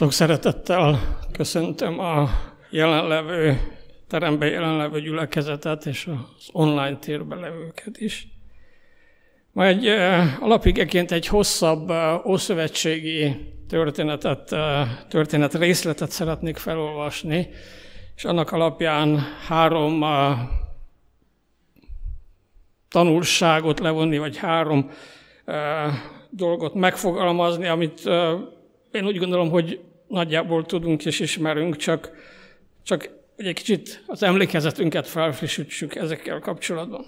Sok 0.00 0.12
szeretettel 0.12 1.18
köszöntöm 1.32 1.98
a 1.98 2.28
jelenlevő, 2.70 3.60
teremben 4.08 4.48
jelenlevő 4.48 5.00
gyülekezetet 5.00 5.86
és 5.86 6.06
az 6.06 6.48
online 6.52 6.96
térben 6.96 7.38
levőket 7.38 7.96
is. 7.98 8.28
Ma 9.52 9.64
egy 9.66 9.86
alapigeként 10.40 11.12
egy 11.12 11.26
hosszabb 11.26 11.92
ószövetségi 12.26 13.36
történetet, 13.68 14.54
történet 15.08 15.54
részletet 15.54 16.10
szeretnék 16.10 16.56
felolvasni, 16.56 17.48
és 18.16 18.24
annak 18.24 18.52
alapján 18.52 19.18
három 19.46 20.04
tanulságot 22.88 23.80
levonni, 23.80 24.18
vagy 24.18 24.36
három 24.36 24.90
dolgot 26.30 26.74
megfogalmazni, 26.74 27.66
amit 27.66 28.02
én 28.92 29.06
úgy 29.06 29.16
gondolom, 29.16 29.50
hogy 29.50 29.80
nagyjából 30.10 30.66
tudunk 30.66 31.04
és 31.04 31.20
ismerünk, 31.20 31.76
csak, 31.76 32.10
csak 32.82 33.10
egy 33.36 33.54
kicsit 33.54 34.04
az 34.06 34.22
emlékezetünket 34.22 35.06
felfrissítsük 35.06 35.94
ezekkel 35.94 36.38
kapcsolatban. 36.38 37.04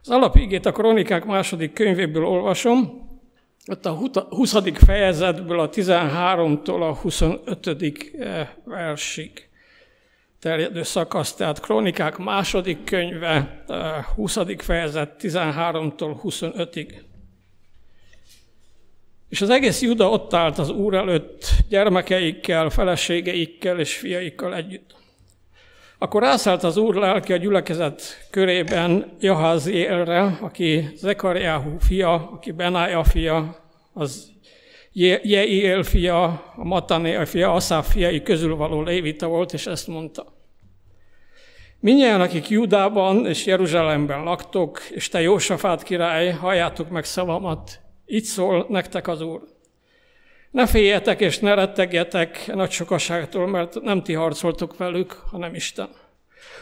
Az 0.00 0.10
alapigét 0.10 0.66
a 0.66 0.72
Kronikák 0.72 1.24
második 1.24 1.72
könyvéből 1.72 2.24
olvasom, 2.24 3.08
ott 3.66 3.86
a 3.86 3.90
20. 4.28 4.56
fejezetből 4.74 5.60
a 5.60 5.68
13-tól 5.68 6.80
a 6.88 6.94
25. 6.94 7.66
Eh, 8.18 8.48
versig 8.64 9.48
terjedő 10.40 10.82
szakasz, 10.82 11.34
tehát 11.34 11.60
Kronikák 11.60 12.16
második 12.16 12.84
könyve, 12.84 13.64
20. 14.14 14.36
Eh, 14.36 14.56
fejezet 14.58 15.14
13-tól 15.18 16.16
25-ig. 16.22 16.94
És 19.30 19.40
az 19.40 19.50
egész 19.50 19.82
Juda 19.82 20.08
ott 20.08 20.34
állt 20.34 20.58
az 20.58 20.70
Úr 20.70 20.94
előtt 20.94 21.44
gyermekeikkel, 21.68 22.70
feleségeikkel 22.70 23.78
és 23.78 23.96
fiaikkal 23.96 24.54
együtt. 24.54 24.94
Akkor 25.98 26.22
rászállt 26.22 26.62
az 26.62 26.76
Úr 26.76 26.94
lelke 26.94 27.34
a 27.34 27.36
gyülekezet 27.36 28.02
körében 28.30 29.16
Jaházielre, 29.20 30.38
aki 30.40 30.88
Zekariáhu 30.94 31.78
fia, 31.78 32.12
aki 32.12 32.50
Benája 32.50 33.04
fia, 33.04 33.56
az 33.92 34.30
Jeiel 34.92 35.82
fia, 35.82 36.22
a 36.56 36.64
Matané 36.64 37.24
fia, 37.24 37.52
Aszáf 37.52 37.92
fiai 37.92 38.22
közül 38.22 38.56
való 38.56 38.82
lévita 38.82 39.26
volt, 39.26 39.52
és 39.52 39.66
ezt 39.66 39.86
mondta. 39.86 40.34
Minnyáján, 41.80 42.20
akik 42.20 42.48
Judában 42.48 43.26
és 43.26 43.46
Jeruzsálemben 43.46 44.22
laktok, 44.22 44.80
és 44.90 45.08
te 45.08 45.20
Jósafát 45.20 45.82
király, 45.82 46.30
halljátok 46.30 46.88
meg 46.88 47.04
szavamat, 47.04 47.80
így 48.10 48.24
szól 48.24 48.66
nektek 48.68 49.08
az 49.08 49.20
Úr. 49.20 49.40
Ne 50.50 50.66
féljetek 50.66 51.20
és 51.20 51.38
ne 51.38 51.54
rettegjetek 51.54 52.54
nagy 52.54 52.70
sokaságtól, 52.70 53.46
mert 53.46 53.80
nem 53.80 54.02
ti 54.02 54.12
harcoltok 54.12 54.76
velük, 54.76 55.12
hanem 55.12 55.54
Isten. 55.54 55.88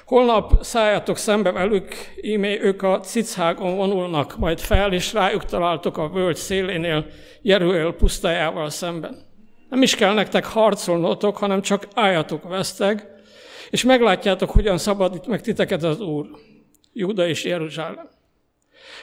Holnap 0.07 0.65
szálljatok 0.65 1.17
szembe 1.17 1.53
velük, 1.53 1.95
ímé 2.21 2.61
ők 2.61 2.83
a 2.83 3.01
cichágon 3.01 3.77
vonulnak, 3.77 4.39
majd 4.39 4.59
fel, 4.61 4.93
és 4.93 5.13
rájuk 5.13 5.45
találtok 5.45 5.99
a 5.99 6.09
völgy 6.09 6.37
szélénél, 6.37 7.07
Jeruel 7.43 7.93
pusztájával 7.93 8.71
szemben. 8.71 9.27
Nem 9.69 9.83
is 9.83 9.95
kell 9.95 10.15
nektek 10.15 10.45
harcolnotok, 10.45 11.37
hanem 11.37 11.63
csak 11.63 11.89
álljatok 11.95 12.49
veszteg, 12.49 13.09
és 13.71 13.85
meglátjátok, 13.85 14.51
hogyan 14.51 14.79
szabadít 14.79 15.27
meg 15.27 15.41
titeket 15.41 15.83
az 15.83 16.01
Úr, 16.01 16.27
Júda 16.93 17.27
és 17.27 17.45
Jeruzsálem. 17.45 18.09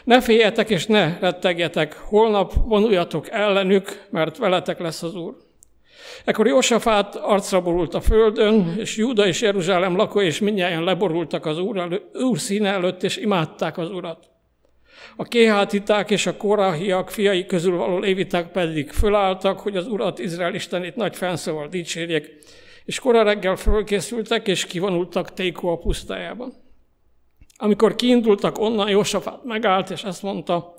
Ne 0.06 0.22
féljetek 0.22 0.70
és 0.70 0.86
ne 0.86 1.20
rettegjetek, 1.20 1.94
holnap 1.94 2.53
vonuljatok 2.66 3.30
ellenük, 3.30 4.06
mert 4.09 4.38
veletek 4.38 4.80
lesz 4.80 5.03
az 5.03 5.16
Úr. 5.16 5.36
Ekkor 6.25 6.47
Jósafát 6.47 7.16
arcra 7.16 7.62
borult 7.62 7.94
a 7.94 8.02
földön, 8.02 8.75
és 8.78 8.97
Júda 8.97 9.28
és 9.28 9.42
Jeruzsálem 9.42 9.95
lakó 9.95 10.22
és 10.22 10.39
mindjárt 10.39 10.84
leborultak 10.84 11.45
az 11.45 11.59
úr, 11.59 11.78
elő, 11.78 12.02
úr 12.14 12.39
színe 12.39 12.70
előtt, 12.70 13.03
és 13.03 13.17
imádták 13.17 13.78
az 13.78 13.91
Urat. 13.91 14.29
A 15.16 15.24
kéhátiták 15.24 16.12
és 16.12 16.25
a 16.25 16.38
korahiak 16.38 17.09
fiai 17.09 17.46
közül 17.46 17.78
való 17.78 18.00
léviták 18.00 18.52
pedig 18.52 18.91
fölálltak, 18.91 19.59
hogy 19.59 19.75
az 19.75 19.88
Urat, 19.88 20.19
Izrael 20.19 20.56
Istenét 20.56 20.96
nagy 20.96 21.16
fenszóval 21.16 21.68
dicsérjék, 21.68 22.31
és 22.85 23.00
kora 23.00 23.24
reggel 23.24 23.56
fölkészültek, 23.56 24.47
és 24.47 24.66
kivonultak 24.66 25.34
Tékó 25.34 25.69
a 25.69 25.78
pusztájában. 25.78 26.65
Amikor 27.57 27.95
kiindultak 27.95 28.59
onnan, 28.59 28.89
Jósafát 28.89 29.43
megállt, 29.43 29.89
és 29.89 30.03
ezt 30.03 30.23
mondta, 30.23 30.73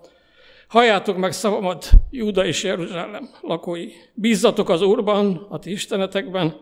halljátok 0.69 1.16
meg 1.16 1.32
szavamat, 1.32 1.91
Júda 2.10 2.47
és 2.47 2.62
Jeruzsálem 2.62 3.31
lakói. 3.42 3.88
Bízzatok 4.14 4.69
az 4.69 4.82
Úrban, 4.82 5.47
a 5.48 5.59
ti 5.59 5.70
istenetekben, 5.70 6.56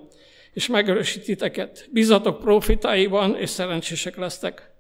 és 0.53 0.67
megerősítiteket. 0.67 1.89
Bízzatok 1.91 2.39
profitáiban, 2.39 3.37
és 3.37 3.51
szerencsések 3.51 4.17
lesztek. 4.17 4.73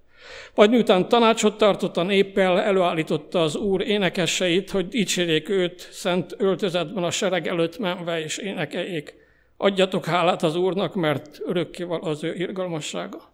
Vagy 0.55 0.71
miután 0.71 1.09
tanácsot 1.09 1.59
tartott 1.59 1.97
a 1.97 2.03
néppel, 2.03 2.61
előállította 2.61 3.43
az 3.43 3.57
Úr 3.57 3.81
énekeseit, 3.81 4.71
hogy 4.71 4.89
dicsérjék 4.89 5.49
őt 5.49 5.89
szent 5.93 6.35
öltözetben 6.39 7.05
a 7.05 7.11
sereg 7.11 7.47
előtt 7.47 7.79
menve, 7.79 8.23
és 8.23 8.39
énekeljék. 8.39 9.15
Adjatok 9.57 10.05
hálát 10.05 10.43
az 10.43 10.57
Úrnak, 10.57 10.95
mert 10.95 11.41
örökké 11.45 11.87
az 12.01 12.25
ő 12.25 12.35
irgalmassága. 12.35 13.33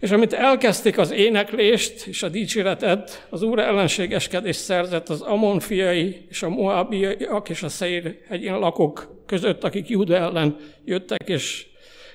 És 0.00 0.10
amit 0.10 0.32
elkezdték 0.32 0.98
az 0.98 1.10
éneklést 1.10 2.06
és 2.06 2.22
a 2.22 2.28
dicséretet, 2.28 3.26
az 3.30 3.42
Úr 3.42 3.58
ellenségeskedés 3.58 4.56
szerzett 4.56 5.08
az 5.08 5.20
Amon 5.20 5.60
fiai 5.60 6.26
és 6.28 6.42
a 6.42 6.48
Moabiak 6.48 7.48
és 7.48 7.62
a 7.62 7.68
Szeir 7.68 8.18
hegyén 8.28 8.58
lakók 8.58 9.22
között, 9.26 9.64
akik 9.64 9.88
Júda 9.88 10.16
ellen 10.16 10.56
jöttek 10.84 11.28
és 11.28 11.66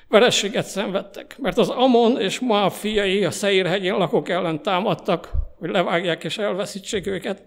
verességet 0.08 0.66
szenvedtek. 0.66 1.36
Mert 1.38 1.58
az 1.58 1.70
Amon 1.70 2.22
és 2.22 2.40
Moab 2.40 2.72
fiai 2.72 3.24
a 3.24 3.32
Szeir 3.32 3.66
hegyén 3.66 3.98
lakók 3.98 4.30
ellen 4.30 4.62
támadtak, 4.62 5.32
hogy 5.60 5.70
levágják 5.70 6.24
és 6.24 6.38
elveszítsék 6.38 7.08
őket. 7.08 7.44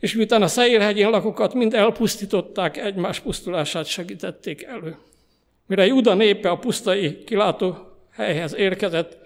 És 0.00 0.14
miután 0.14 0.42
a 0.42 0.46
Szeir 0.46 0.80
hegyén 0.80 1.10
lakókat 1.10 1.54
mind 1.54 1.74
elpusztították, 1.74 2.76
egymás 2.76 3.20
pusztulását 3.20 3.86
segítették 3.86 4.62
elő. 4.62 4.96
Mire 5.66 5.86
Júda 5.86 6.14
népe 6.14 6.50
a 6.50 6.58
pusztai 6.58 7.24
kilátó 7.24 7.85
helyhez 8.16 8.54
érkezett, 8.54 9.18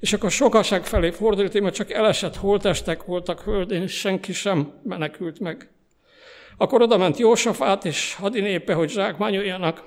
és 0.00 0.12
akkor 0.12 0.30
sokaság 0.30 0.84
felé 0.84 1.10
fordult, 1.10 1.60
mert 1.60 1.74
csak 1.74 1.90
elesett 1.90 2.36
holtestek 2.36 3.04
voltak 3.04 3.40
földén, 3.40 3.82
és 3.82 3.92
senki 3.92 4.32
sem 4.32 4.72
menekült 4.82 5.40
meg. 5.40 5.70
Akkor 6.56 6.82
oda 6.82 6.96
ment 6.96 7.18
Jósafát 7.18 7.84
és 7.84 8.14
hadinépe, 8.14 8.74
hogy 8.74 8.90
zsákmányoljanak. 8.90 9.84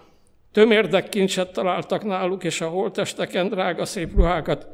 Tömérdek 0.52 1.10
kincset 1.10 1.54
találtak 1.54 2.04
náluk, 2.04 2.44
és 2.44 2.62
a 2.62 2.68
holtesteken 2.68 3.50
drága 3.50 3.86
szép 3.86 4.16
ruhákat, 4.16 4.68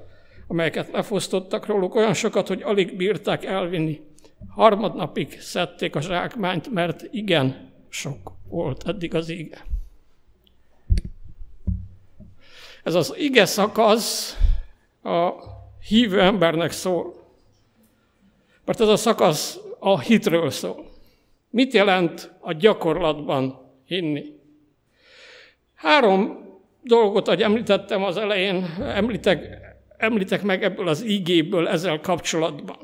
amelyeket 0.48 0.92
lefosztottak 0.92 1.66
róluk, 1.66 1.96
olyan 1.96 2.14
sokat, 2.14 2.48
hogy 2.48 2.62
alig 2.62 2.96
bírták 2.96 3.46
elvinni. 3.46 4.02
Harmadnapig 4.50 5.40
szedték 5.40 5.96
a 5.96 6.02
zsákmányt, 6.02 6.74
mert 6.74 7.04
igen, 7.12 7.72
sok 7.90 8.32
volt 8.50 8.88
eddig 8.88 9.16
az 9.16 9.30
ige. 9.30 9.66
Ez 12.86 12.96
az 12.96 13.14
ige 13.18 13.46
szakasz 13.46 14.38
a 15.04 15.30
hívő 15.88 16.22
embernek 16.22 16.72
szól. 16.72 17.14
Mert 18.66 18.80
ez 18.80 18.88
a 18.88 18.96
szakasz 18.96 19.60
a 19.80 20.00
hitről 20.00 20.50
szól. 20.50 20.86
Mit 21.50 21.74
jelent 21.74 22.32
a 22.40 22.54
gyakorlatban 22.54 23.72
hinni? 23.86 24.24
Három 25.76 26.50
dolgot, 26.82 27.28
ahogy 27.28 27.42
említettem 27.42 28.04
az 28.04 28.18
elején, 28.18 28.76
említek, 28.80 29.58
említek 29.98 30.44
meg 30.44 30.64
ebből 30.64 30.88
az 30.88 31.02
igéből 31.02 31.68
ezzel 31.68 32.00
kapcsolatban. 32.00 32.78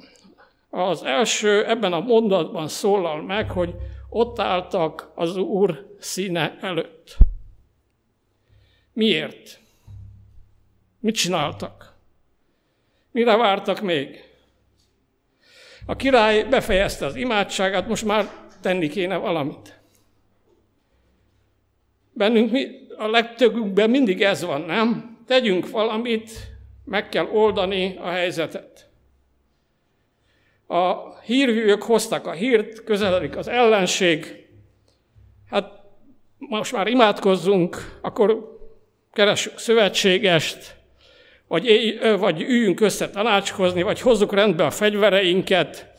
Az 0.69 1.03
első 1.03 1.65
ebben 1.65 1.93
a 1.93 1.99
mondatban 1.99 2.67
szólal 2.67 3.21
meg, 3.21 3.51
hogy 3.51 3.75
ott 4.09 4.39
álltak 4.39 5.11
az 5.15 5.37
Úr 5.37 5.95
színe 5.99 6.57
előtt. 6.61 7.17
Miért? 8.93 9.59
Mit 11.01 11.15
csináltak? 11.15 11.93
Mire 13.11 13.37
vártak 13.37 13.81
még? 13.81 14.23
A 15.85 15.95
király 15.95 16.43
befejezte 16.43 17.05
az 17.05 17.15
imádságát, 17.15 17.87
most 17.87 18.05
már 18.05 18.29
tenni 18.61 18.87
kéne 18.87 19.15
valamit. 19.15 19.79
Bennünk 22.13 22.57
a 22.97 23.07
legtöbbünkben 23.07 23.89
mindig 23.89 24.21
ez 24.21 24.43
van, 24.43 24.61
nem? 24.61 25.17
Tegyünk 25.27 25.69
valamit, 25.69 26.31
meg 26.85 27.09
kell 27.09 27.25
oldani 27.25 27.97
a 27.97 28.09
helyzetet. 28.09 28.89
A 30.67 31.15
hírhűek 31.19 31.81
hoztak 31.81 32.27
a 32.27 32.31
hírt, 32.31 32.83
közeledik 32.83 33.37
az 33.37 33.47
ellenség. 33.47 34.47
Hát 35.49 35.81
most 36.37 36.71
már 36.71 36.87
imádkozzunk, 36.87 37.99
akkor 38.01 38.59
keressük 39.11 39.57
szövetségest, 39.57 40.80
vagy, 41.51 41.99
vagy 42.19 42.41
üljünk 42.41 42.79
össze 42.79 43.09
tanácskozni, 43.09 43.81
vagy 43.81 44.01
hozzuk 44.01 44.33
rendbe 44.33 44.65
a 44.65 44.71
fegyvereinket, 44.71 45.91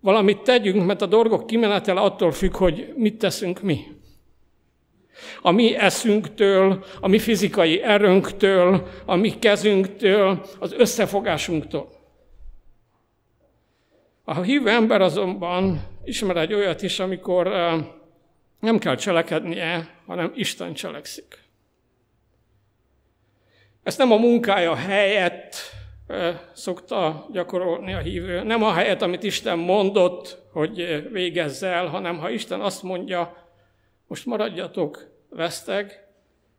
valamit 0.00 0.42
tegyünk, 0.42 0.86
mert 0.86 1.02
a 1.02 1.06
dolgok 1.06 1.46
kimenetele 1.46 2.00
attól 2.00 2.32
függ, 2.32 2.56
hogy 2.56 2.92
mit 2.96 3.18
teszünk 3.18 3.62
mi. 3.62 3.80
A 5.42 5.50
mi 5.50 5.76
eszünktől, 5.76 6.84
a 7.00 7.08
mi 7.08 7.18
fizikai 7.18 7.82
erőnktől, 7.82 8.88
a 9.04 9.16
mi 9.16 9.38
kezünktől, 9.38 10.46
az 10.58 10.72
összefogásunktól. 10.72 11.88
A 14.24 14.40
hívő 14.40 14.68
ember 14.68 15.00
azonban 15.00 15.80
ismer 16.04 16.36
egy 16.36 16.54
olyat 16.54 16.82
is, 16.82 16.98
amikor 16.98 17.46
nem 18.60 18.78
kell 18.78 18.96
cselekednie, 18.96 19.94
hanem 20.06 20.32
Isten 20.34 20.74
cselekszik. 20.74 21.49
Ezt 23.82 23.98
nem 23.98 24.12
a 24.12 24.16
munkája 24.16 24.74
helyett 24.74 25.54
szokta 26.52 27.26
gyakorolni 27.32 27.92
a 27.92 27.98
hívő, 27.98 28.42
nem 28.42 28.62
a 28.62 28.72
helyet, 28.72 29.02
amit 29.02 29.22
Isten 29.22 29.58
mondott, 29.58 30.38
hogy 30.52 31.06
végezz 31.12 31.62
el, 31.62 31.86
hanem 31.86 32.18
ha 32.18 32.30
Isten 32.30 32.60
azt 32.60 32.82
mondja, 32.82 33.48
most 34.06 34.26
maradjatok 34.26 35.10
veszteg, 35.28 36.06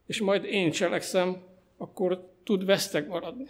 és 0.07 0.21
majd 0.21 0.43
én 0.43 0.71
cselekszem, 0.71 1.43
akkor 1.77 2.29
tud 2.43 2.65
veszteg 2.65 3.07
maradni. 3.07 3.47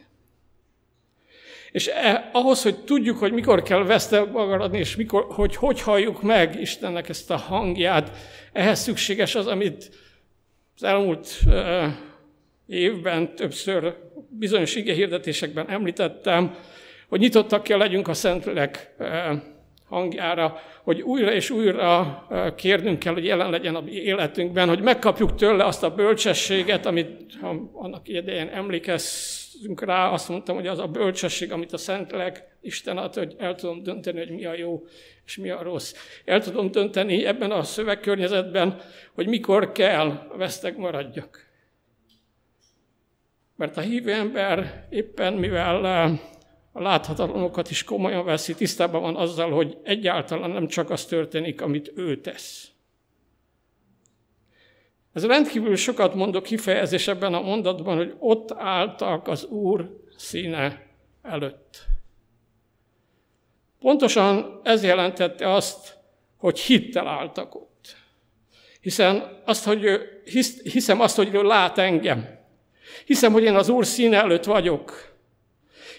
És 1.72 1.88
eh, 1.88 2.30
ahhoz, 2.32 2.64
hogy 2.64 2.84
tudjuk, 2.84 3.18
hogy 3.18 3.34
mikor 3.34 3.62
kell 3.62 3.84
veszteg 3.84 4.32
maradni, 4.32 4.78
és 4.78 4.96
mikor, 4.96 5.26
hogy 5.30 5.56
hogy 5.56 5.82
halljuk 5.82 6.22
meg 6.22 6.62
Istennek 6.62 7.10
ezt 7.10 7.32
a 7.32 7.38
hangját, 7.38 8.12
ehhez 8.54 8.80
szükséges 8.80 9.36
az, 9.36 9.48
amit 9.48 9.90
az 10.76 10.84
elmúlt 10.84 11.40
eh, 11.48 11.94
évben 12.72 13.36
többször 13.36 13.96
bizonyos 14.30 14.76
ige 14.76 14.94
hirdetésekben 14.94 15.70
említettem, 15.70 16.56
hogy 17.08 17.20
nyitottak 17.20 17.64
kell 17.64 17.78
legyünk 17.78 18.08
a 18.08 18.14
Szentlélek 18.14 18.94
eh, 18.98 19.40
hangjára, 19.92 20.60
hogy 20.84 21.02
újra 21.02 21.34
és 21.34 21.50
újra 21.50 22.54
kérnünk 22.56 23.00
kell, 23.00 23.14
hogy 23.14 23.26
jelen 23.26 23.50
legyen 23.50 23.76
a 23.76 23.84
életünkben, 23.88 24.68
hogy 24.68 24.82
megkapjuk 24.82 25.36
tőle 25.36 25.64
azt 25.64 25.84
a 25.84 25.94
bölcsességet, 25.94 26.86
amit 26.86 27.34
ha 27.42 27.70
annak 27.74 28.08
idején 28.08 28.48
emlékezzünk 28.48 29.82
rá, 29.86 30.10
azt 30.10 30.30
mondtam, 30.30 30.56
hogy 30.56 30.68
az 30.68 30.80
a 30.80 30.88
bölcsesség, 30.88 31.52
amit 31.52 31.74
a 31.74 31.78
Szentlélek 31.78 32.44
Isten 32.62 32.98
ad, 32.98 33.14
hogy 33.14 33.36
el 33.38 33.56
tudom 33.56 33.84
dönteni, 33.84 34.20
hogy 34.20 34.32
mi 34.32 34.46
a 34.46 34.54
jó 34.54 34.84
és 35.26 35.38
mi 35.38 35.50
a 35.50 35.64
rossz. 35.64 35.94
El 36.26 36.42
tudom 36.42 36.72
dönteni 36.72 37.26
ebben 37.26 37.52
a 37.52 37.64
szövegkörnyezetben, 37.64 38.82
hogy 39.14 39.28
mikor 39.28 39.72
kell 39.72 40.28
veszteg 40.38 40.78
maradjak. 40.78 41.51
Mert 43.62 43.78
a 43.78 43.82
hívő 43.82 44.14
ember 44.14 44.88
éppen, 44.90 45.34
mivel 45.34 45.86
a 46.72 46.82
láthatatlanokat 46.82 47.70
is 47.70 47.84
komolyan 47.84 48.26
veszi, 48.26 48.54
tisztában 48.56 49.02
van 49.02 49.16
azzal, 49.16 49.52
hogy 49.52 49.78
egyáltalán 49.84 50.50
nem 50.50 50.68
csak 50.68 50.90
az 50.90 51.06
történik, 51.06 51.62
amit 51.62 51.92
ő 51.96 52.22
tesz. 52.22 52.72
Ez 55.14 55.26
rendkívül 55.26 55.76
sokat 55.76 56.16
mondok 56.16 56.44
kifejezés 56.44 57.08
ebben 57.08 57.34
a 57.34 57.42
mondatban, 57.42 57.98
hogy 57.98 58.16
ott 58.20 58.52
álltak 58.52 59.28
az 59.28 59.46
Úr 59.46 59.98
színe 60.18 60.88
előtt. 61.22 61.86
Pontosan 63.80 64.60
ez 64.64 64.84
jelentette 64.84 65.54
azt, 65.54 65.98
hogy 66.38 66.60
hittel 66.60 67.08
álltak 67.08 67.56
ott. 67.56 67.96
Hiszen 68.80 69.42
azt, 69.46 69.64
hogy 69.64 69.86
hisz, 70.24 70.62
hiszem 70.62 71.02
azt, 71.02 71.16
hogy 71.16 71.34
ő 71.34 71.44
lát 71.44 71.78
engem. 71.78 72.41
Hiszem, 73.06 73.32
hogy 73.32 73.44
én 73.44 73.56
az 73.56 73.70
Úr 73.70 73.86
színe 73.86 74.18
előtt 74.18 74.44
vagyok. 74.44 75.16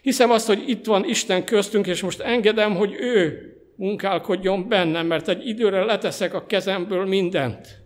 Hiszem 0.03 0.31
azt, 0.31 0.47
hogy 0.47 0.69
itt 0.69 0.87
van 0.87 1.09
Isten 1.09 1.45
köztünk, 1.45 1.87
és 1.87 2.03
most 2.03 2.21
engedem, 2.21 2.77
hogy 2.77 2.95
ő 2.99 3.47
munkálkodjon 3.77 4.69
bennem, 4.69 5.07
mert 5.07 5.29
egy 5.29 5.47
időre 5.47 5.85
leteszek 5.85 6.35
a 6.35 6.47
kezemből 6.47 7.07
mindent. 7.07 7.81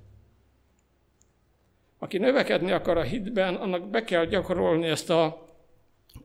Aki 1.99 2.19
növekedni 2.19 2.71
akar 2.71 2.97
a 2.97 3.03
hitben, 3.03 3.55
annak 3.55 3.91
be 3.91 4.05
kell 4.05 4.25
gyakorolni 4.25 4.87
ezt 4.87 5.11
a 5.11 5.45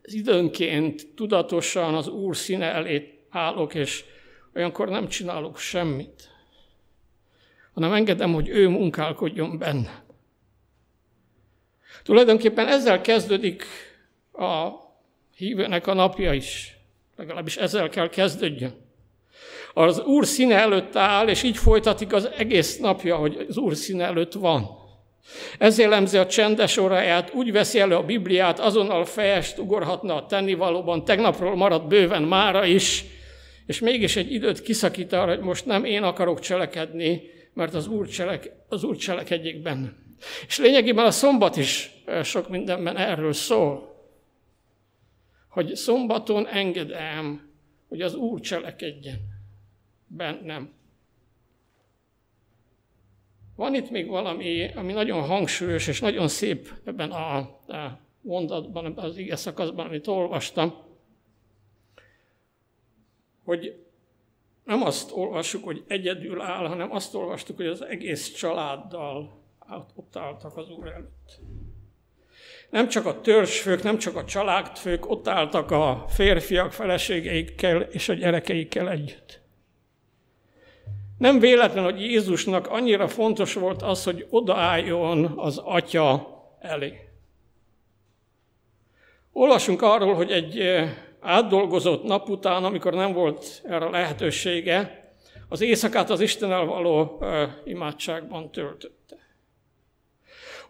az 0.04 0.14
időnként 0.14 1.08
tudatosan 1.16 1.94
az 1.94 2.08
Úr 2.08 2.38
színe 2.38 2.66
elé 2.66 3.20
állok, 3.30 3.74
és 3.74 4.04
olyankor 4.56 4.90
nem 4.90 5.08
csinálok 5.08 5.58
semmit, 5.58 6.30
hanem 7.74 7.94
engedem, 7.94 8.34
hogy 8.34 8.50
ő 8.50 8.68
munkálkodjon 8.68 9.58
benne. 9.58 10.01
Tulajdonképpen 12.04 12.68
ezzel 12.68 13.02
kezdődik 13.02 13.64
a 14.34 14.70
hívőnek 15.36 15.88
a 15.88 15.94
napja 15.94 16.34
is. 16.34 16.78
Legalábbis 17.16 17.58
ezzel 17.58 17.90
kell 17.90 18.10
kezdődjön. 18.10 18.74
Az 19.74 20.00
Úr 20.00 20.26
színe 20.26 20.56
előtt 20.56 20.96
áll, 20.96 21.28
és 21.28 21.44
így 21.44 21.58
folytatik 21.58 22.14
az 22.14 22.30
egész 22.38 22.78
napja, 22.78 23.16
hogy 23.16 23.46
az 23.50 23.58
Úr 23.58 23.76
színe 23.76 24.06
előtt 24.06 24.34
van. 24.34 24.80
Ez 25.58 25.80
jellemzi 25.80 26.18
a 26.18 26.26
csendes 26.26 26.78
óráját, 26.78 27.34
úgy 27.34 27.52
veszi 27.52 27.80
elő 27.80 27.96
a 27.96 28.04
Bibliát, 28.04 28.60
azonnal 28.60 29.06
fejest 29.06 29.58
ugorhatna 29.58 30.16
a 30.16 30.26
tennivalóban, 30.26 31.06
tegnapról 31.06 31.56
maradt 31.56 31.88
bőven 31.88 32.24
mára 32.24 32.66
is, 32.66 33.06
és 33.66 33.80
mégis 33.80 34.16
egy 34.16 34.34
időt 34.34 34.62
kiszakít 34.62 35.14
arra, 35.14 35.36
hogy 35.36 35.44
most 35.44 35.66
nem 35.66 35.86
én 35.86 36.04
akarok 36.04 36.40
cselekedni, 36.40 37.22
mert 37.54 37.74
az 37.74 37.88
Úr, 37.88 38.08
cselek, 38.08 38.52
az 38.70 38.84
Úr 38.84 38.96
cselekedjék 38.96 39.62
benne. 39.62 39.94
És 40.48 40.58
lényegében 40.58 41.06
a 41.06 41.12
szombat 41.12 41.56
is 41.56 42.04
sok 42.24 42.50
mindenben 42.50 42.98
erről 42.98 43.34
szól 43.34 43.92
hogy 45.52 45.76
szombaton 45.76 46.48
engedem, 46.48 47.50
hogy 47.88 48.02
az 48.02 48.16
Úr 48.16 48.40
cselekedjen 48.40 49.20
bennem. 50.08 50.74
Van 53.56 53.74
itt 53.74 53.90
még 53.90 54.08
valami, 54.08 54.74
ami 54.74 54.94
nagyon 54.94 55.22
hangsúlyos 55.22 55.88
és 55.88 56.00
nagyon 56.00 56.28
szép 56.28 56.74
ebben 56.86 57.12
a, 57.12 57.60
mondatban, 58.22 58.98
az 58.98 59.18
ige 59.18 59.36
szakaszban, 59.36 59.86
amit 59.86 60.08
olvastam, 60.08 60.74
hogy 63.44 63.86
nem 64.64 64.82
azt 64.82 65.12
olvassuk, 65.12 65.64
hogy 65.64 65.84
egyedül 65.88 66.42
áll, 66.42 66.68
hanem 66.68 66.92
azt 66.92 67.16
olvastuk, 67.16 67.56
hogy 67.56 67.66
az 67.66 67.82
egész 67.82 68.34
családdal 68.34 69.41
álltak 70.14 70.58
az 70.58 70.70
Úr 70.70 70.88
előtt. 70.88 71.40
Nem 72.70 72.88
csak 72.88 73.06
a 73.06 73.22
törzsfők, 73.22 73.84
nem 73.84 73.98
csak 73.98 74.16
a 74.16 74.26
családfők, 74.26 75.10
ott 75.10 75.28
álltak 75.28 75.72
a 75.72 76.06
férfiak 76.08 76.72
feleségeikkel 76.72 77.82
és 77.82 78.10
a 78.10 78.14
gyerekeikkel 78.14 78.90
együtt. 78.90 79.42
Nem 81.18 81.40
véletlen, 81.40 81.84
hogy 81.84 82.02
Jézusnak 82.02 82.68
annyira 82.68 83.08
fontos 83.08 83.54
volt 83.54 83.82
az, 83.82 84.04
hogy 84.04 84.28
odaálljon 84.30 85.34
az 85.36 85.58
atya 85.58 86.28
elé. 86.60 87.00
Olvasunk 89.32 89.82
arról, 89.82 90.14
hogy 90.14 90.32
egy 90.32 90.64
átdolgozott 91.20 92.04
nap 92.04 92.30
után, 92.30 92.64
amikor 92.64 92.94
nem 92.94 93.14
volt 93.14 93.62
erre 93.66 93.90
lehetősége, 93.90 95.02
az 95.50 95.62
éjszakát 95.62 96.10
az 96.10 96.20
Istennel 96.20 96.66
való 96.66 97.24
imádságban 97.64 98.52
töltötte. 98.52 99.01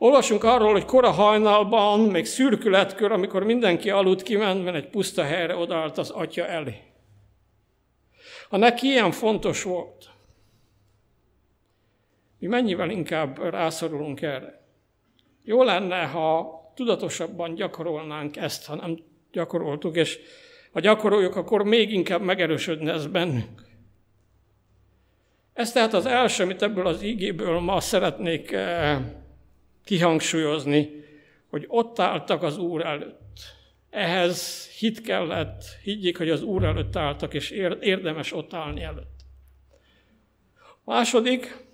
Olvasunk 0.03 0.43
arról, 0.43 0.71
hogy 0.71 0.85
kora 0.85 1.09
hajnalban, 1.09 1.99
még 1.99 2.25
szürkületkör, 2.25 3.11
amikor 3.11 3.43
mindenki 3.43 3.89
aludt, 3.89 4.23
kimentve 4.23 4.73
egy 4.73 4.89
puszta 4.89 5.23
helyre 5.23 5.55
odaállt 5.55 5.97
az 5.97 6.09
atya 6.09 6.47
elé. 6.47 6.75
Ha 8.49 8.57
neki 8.57 8.87
ilyen 8.87 9.11
fontos 9.11 9.63
volt, 9.63 10.09
mi 12.39 12.47
mennyivel 12.47 12.89
inkább 12.89 13.49
rászorulunk 13.49 14.21
erre. 14.21 14.65
Jó 15.43 15.63
lenne, 15.63 16.03
ha 16.03 16.61
tudatosabban 16.75 17.55
gyakorolnánk 17.55 18.37
ezt, 18.37 18.65
ha 18.65 18.75
nem 18.75 18.97
gyakoroltuk, 19.31 19.95
és 19.95 20.19
ha 20.71 20.79
gyakoroljuk, 20.79 21.35
akkor 21.35 21.63
még 21.63 21.93
inkább 21.93 22.21
megerősödne 22.21 22.93
ez 22.93 23.07
bennünk. 23.07 23.61
Ez 25.53 25.71
tehát 25.71 25.93
az 25.93 26.05
első, 26.05 26.43
amit 26.43 26.61
ebből 26.61 26.87
az 26.87 27.03
ígéből 27.03 27.59
ma 27.59 27.79
szeretnék 27.79 28.51
eh, 28.51 29.01
kihangsúlyozni, 29.83 30.89
hogy 31.49 31.65
ott 31.67 31.99
álltak 31.99 32.43
az 32.43 32.57
Úr 32.57 32.85
előtt. 32.85 33.39
Ehhez 33.89 34.69
hit 34.69 35.01
kellett, 35.01 35.63
higgyék, 35.83 36.17
hogy 36.17 36.29
az 36.29 36.41
Úr 36.41 36.63
előtt 36.63 36.95
álltak, 36.95 37.33
és 37.33 37.49
érdemes 37.79 38.33
ott 38.33 38.53
állni 38.53 38.81
előtt. 38.81 39.19
Második, 40.83 41.69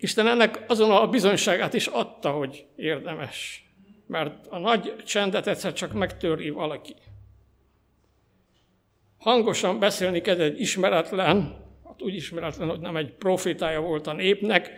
Isten 0.00 0.26
ennek 0.26 0.64
azon 0.66 0.90
a 0.90 1.08
bizonyságát 1.08 1.74
is 1.74 1.86
adta, 1.86 2.30
hogy 2.30 2.66
érdemes. 2.76 3.68
Mert 4.06 4.46
a 4.46 4.58
nagy 4.58 4.96
csendet 5.04 5.46
egyszer 5.46 5.72
csak 5.72 5.92
megtöri 5.92 6.50
valaki. 6.50 6.94
Hangosan 9.18 9.78
beszélni 9.78 10.20
kezd 10.20 10.40
egy 10.40 10.60
ismeretlen, 10.60 11.56
hát 11.84 12.02
úgy 12.02 12.14
ismeretlen, 12.14 12.68
hogy 12.68 12.80
nem 12.80 12.96
egy 12.96 13.12
profétája 13.12 13.80
volt 13.80 14.06
a 14.06 14.12
népnek, 14.12 14.70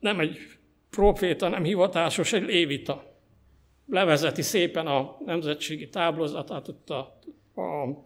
nem 0.00 0.20
egy 0.20 0.55
proféta, 0.90 1.48
nem 1.48 1.64
hivatásos, 1.64 2.32
egy 2.32 2.42
lévita. 2.42 3.14
Levezeti 3.86 4.42
szépen 4.42 4.86
a 4.86 5.16
nemzetségi 5.24 5.88
táblázatát 5.88 6.68
ott 6.68 6.90
a, 6.90 6.98
a 7.60 8.04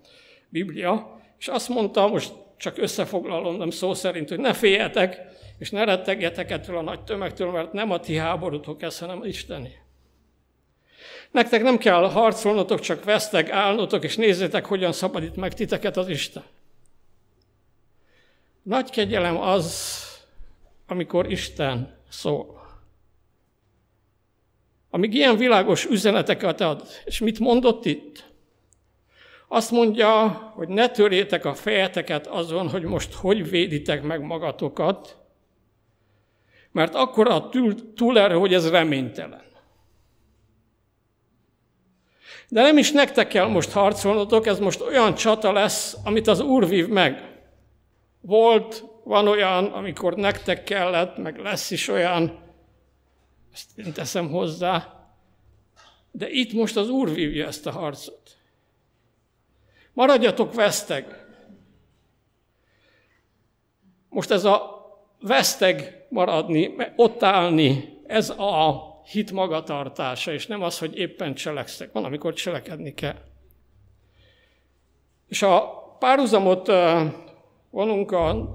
Biblia, 0.49 1.21
és 1.39 1.49
azt 1.49 1.69
mondta, 1.69 2.09
most 2.09 2.33
csak 2.57 2.79
összefoglalom, 2.79 3.57
nem 3.57 3.71
szó 3.71 3.95
szerint, 3.95 4.29
hogy 4.29 4.39
ne 4.39 4.53
féljetek, 4.53 5.21
és 5.59 5.71
ne 5.71 5.85
rettegjetek 5.85 6.51
ettől 6.51 6.77
a 6.77 6.83
nagy 6.83 7.05
tömegtől, 7.05 7.51
mert 7.51 7.73
nem 7.73 7.91
a 7.91 8.01
ti 8.01 8.17
háborútok 8.17 8.83
ez, 8.83 8.99
hanem 8.99 9.25
Isteni. 9.25 9.73
Nektek 11.31 11.63
nem 11.63 11.79
kell 11.79 12.11
harcolnotok, 12.11 12.81
csak 12.81 13.05
vesztek, 13.05 13.51
állnotok, 13.51 14.05
és 14.05 14.17
nézzétek, 14.17 14.65
hogyan 14.65 14.93
szabadít 14.93 15.37
meg 15.37 15.55
titeket 15.55 15.97
az 15.97 16.09
Isten. 16.09 16.43
Nagy 18.63 18.91
kegyelem 18.91 19.41
az, 19.41 19.99
amikor 20.87 21.31
Isten 21.31 21.99
szól. 22.09 22.60
Amíg 24.91 25.15
ilyen 25.15 25.37
világos 25.37 25.85
üzeneteket 25.85 26.61
ad, 26.61 26.83
és 27.05 27.19
mit 27.19 27.39
mondott 27.39 27.85
itt? 27.85 28.29
Azt 29.49 29.71
mondja, 29.71 30.29
hogy 30.55 30.69
ne 30.69 30.89
törjétek 30.89 31.45
a 31.45 31.55
fejeteket 31.55 32.27
azon, 32.27 32.69
hogy 32.69 32.83
most 32.83 33.15
hogy 33.15 33.51
véditek 33.51 34.03
meg 34.03 34.23
magatokat, 34.23 35.17
mert 36.73 36.95
akkor 36.95 37.29
a 37.29 37.49
túlerő, 37.95 38.35
hogy 38.35 38.55
ez 38.55 38.71
reménytelen. 38.71 39.49
De 42.49 42.63
nem 42.63 42.79
is 42.79 42.93
nektek 42.93 43.29
kell 43.29 43.47
most 43.47 43.73
harcolnotok, 43.73 44.47
ez 44.47 44.59
most 44.59 44.81
olyan 44.81 45.15
csata 45.15 45.53
lesz, 45.53 45.97
amit 46.05 46.27
az 46.27 46.41
Úr 46.41 46.69
vív 46.69 46.89
meg. 46.89 47.39
Volt, 48.21 48.85
van 49.05 49.29
olyan, 49.29 49.65
amikor 49.65 50.15
nektek 50.15 50.65
kellett, 50.65 51.17
meg 51.17 51.39
lesz 51.39 51.71
is 51.71 51.89
olyan, 51.89 52.39
ezt 53.53 53.79
én 53.79 53.93
teszem 53.93 54.29
hozzá, 54.29 55.05
de 56.11 56.31
itt 56.31 56.53
most 56.53 56.77
az 56.77 56.89
Úr 56.89 57.15
vívja 57.15 57.47
ezt 57.47 57.67
a 57.67 57.71
harcot. 57.71 58.37
Maradjatok 59.93 60.55
veszteg. 60.55 61.27
Most 64.09 64.31
ez 64.31 64.45
a 64.45 64.85
veszteg 65.21 66.07
maradni, 66.09 66.75
ott 66.97 67.23
állni, 67.23 67.99
ez 68.07 68.31
a 68.31 68.85
hit 69.05 69.33
magatartása, 69.33 70.33
és 70.33 70.47
nem 70.47 70.63
az, 70.63 70.79
hogy 70.79 70.97
éppen 70.97 71.35
cselekszek. 71.35 71.93
Van, 71.93 72.05
amikor 72.05 72.35
cselekedni 72.35 72.95
kell. 72.95 73.19
És 75.29 75.43
a 75.43 75.79
párhuzamot 75.99 76.73
vonunk 77.71 78.13
a 78.13 78.49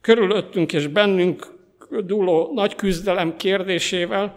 körülöttünk 0.00 0.72
és 0.72 0.86
bennünk 0.86 1.59
dúló 2.04 2.52
nagy 2.54 2.74
küzdelem 2.74 3.36
kérdésével, 3.36 4.36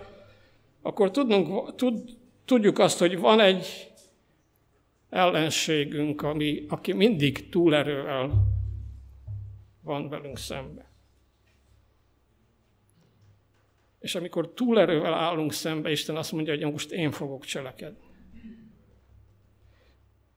akkor 0.82 1.12
tudnunk, 1.12 1.76
tud, 1.76 2.18
tudjuk 2.46 2.80
azt, 2.80 3.00
hogy 3.00 3.20
van 3.20 3.40
egy 3.40 3.92
ellenségünk, 5.10 6.22
ami, 6.22 6.66
aki 6.70 6.94
mindig 6.94 7.50
túlerővel 7.50 8.32
van 9.82 10.10
velünk 10.10 10.38
szemben. 10.38 10.86
És 14.00 14.16
amikor 14.16 14.54
túlerővel 14.54 15.14
állunk 15.14 15.54
szembe, 15.54 15.92
Isten 15.92 16.16
azt 16.16 16.32
mondja, 16.32 16.54
hogy 16.54 16.72
most 16.72 16.92
én 16.92 17.12
fogok 17.12 17.46
cselekedni. 17.46 18.12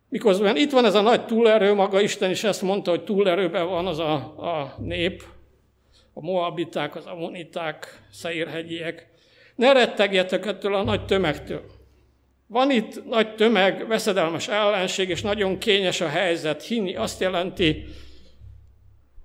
Miközben 0.08 0.56
itt 0.56 0.70
van 0.70 0.84
ez 0.84 0.94
a 0.94 1.00
nagy 1.00 1.26
túlerő, 1.26 1.74
maga 1.74 2.00
Isten 2.00 2.30
is 2.30 2.44
ezt 2.44 2.62
mondta, 2.62 2.90
hogy 2.90 3.04
túlerőben 3.04 3.68
van 3.68 3.86
az 3.86 3.98
a, 3.98 4.14
a 4.60 4.74
nép, 4.78 5.24
a 6.18 6.20
moabiták, 6.20 6.96
az 6.96 7.06
ammoniták, 7.06 8.02
szeírhegyiek. 8.10 9.10
Ne 9.54 9.72
rettegjetek 9.72 10.46
ettől 10.46 10.74
a 10.74 10.82
nagy 10.82 11.04
tömegtől. 11.04 11.64
Van 12.46 12.70
itt 12.70 13.04
nagy 13.04 13.34
tömeg, 13.34 13.86
veszedelmes 13.86 14.48
ellenség, 14.48 15.08
és 15.08 15.22
nagyon 15.22 15.58
kényes 15.58 16.00
a 16.00 16.08
helyzet. 16.08 16.62
Hinni 16.62 16.96
azt 16.96 17.20
jelenti, 17.20 17.84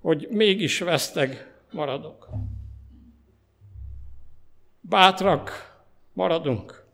hogy 0.01 0.27
mégis 0.29 0.79
veszteg 0.79 1.53
maradok. 1.71 2.29
Bátrak 4.81 5.75
maradunk. 6.13 6.85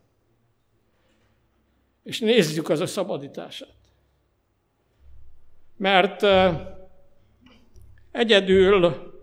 És 2.04 2.20
nézzük 2.20 2.70
az 2.70 2.80
a 2.80 2.88
szabadítását. 2.88 3.75
Mert 5.77 6.25
egyedül 8.12 9.16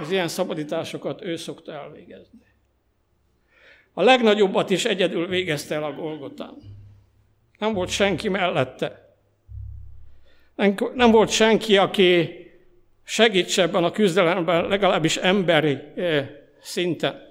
az 0.00 0.10
ilyen 0.10 0.28
szabadításokat 0.28 1.22
ő 1.22 1.36
szokta 1.36 1.72
elvégezni. 1.72 2.44
A 3.92 4.02
legnagyobbat 4.02 4.70
is 4.70 4.84
egyedül 4.84 5.28
végezte 5.28 5.74
el 5.74 5.84
a 5.84 5.92
Golgotán. 5.92 6.54
Nem 7.58 7.72
volt 7.72 7.88
senki 7.88 8.28
mellette. 8.28 9.14
Nem, 10.54 10.74
nem 10.94 11.10
volt 11.10 11.30
senki, 11.30 11.76
aki 11.76 12.30
segítse 13.04 13.62
ebben 13.62 13.84
a 13.84 13.90
küzdelemben, 13.90 14.68
legalábbis 14.68 15.16
emberi 15.16 15.78
eh, 15.96 16.28
szinten. 16.60 17.26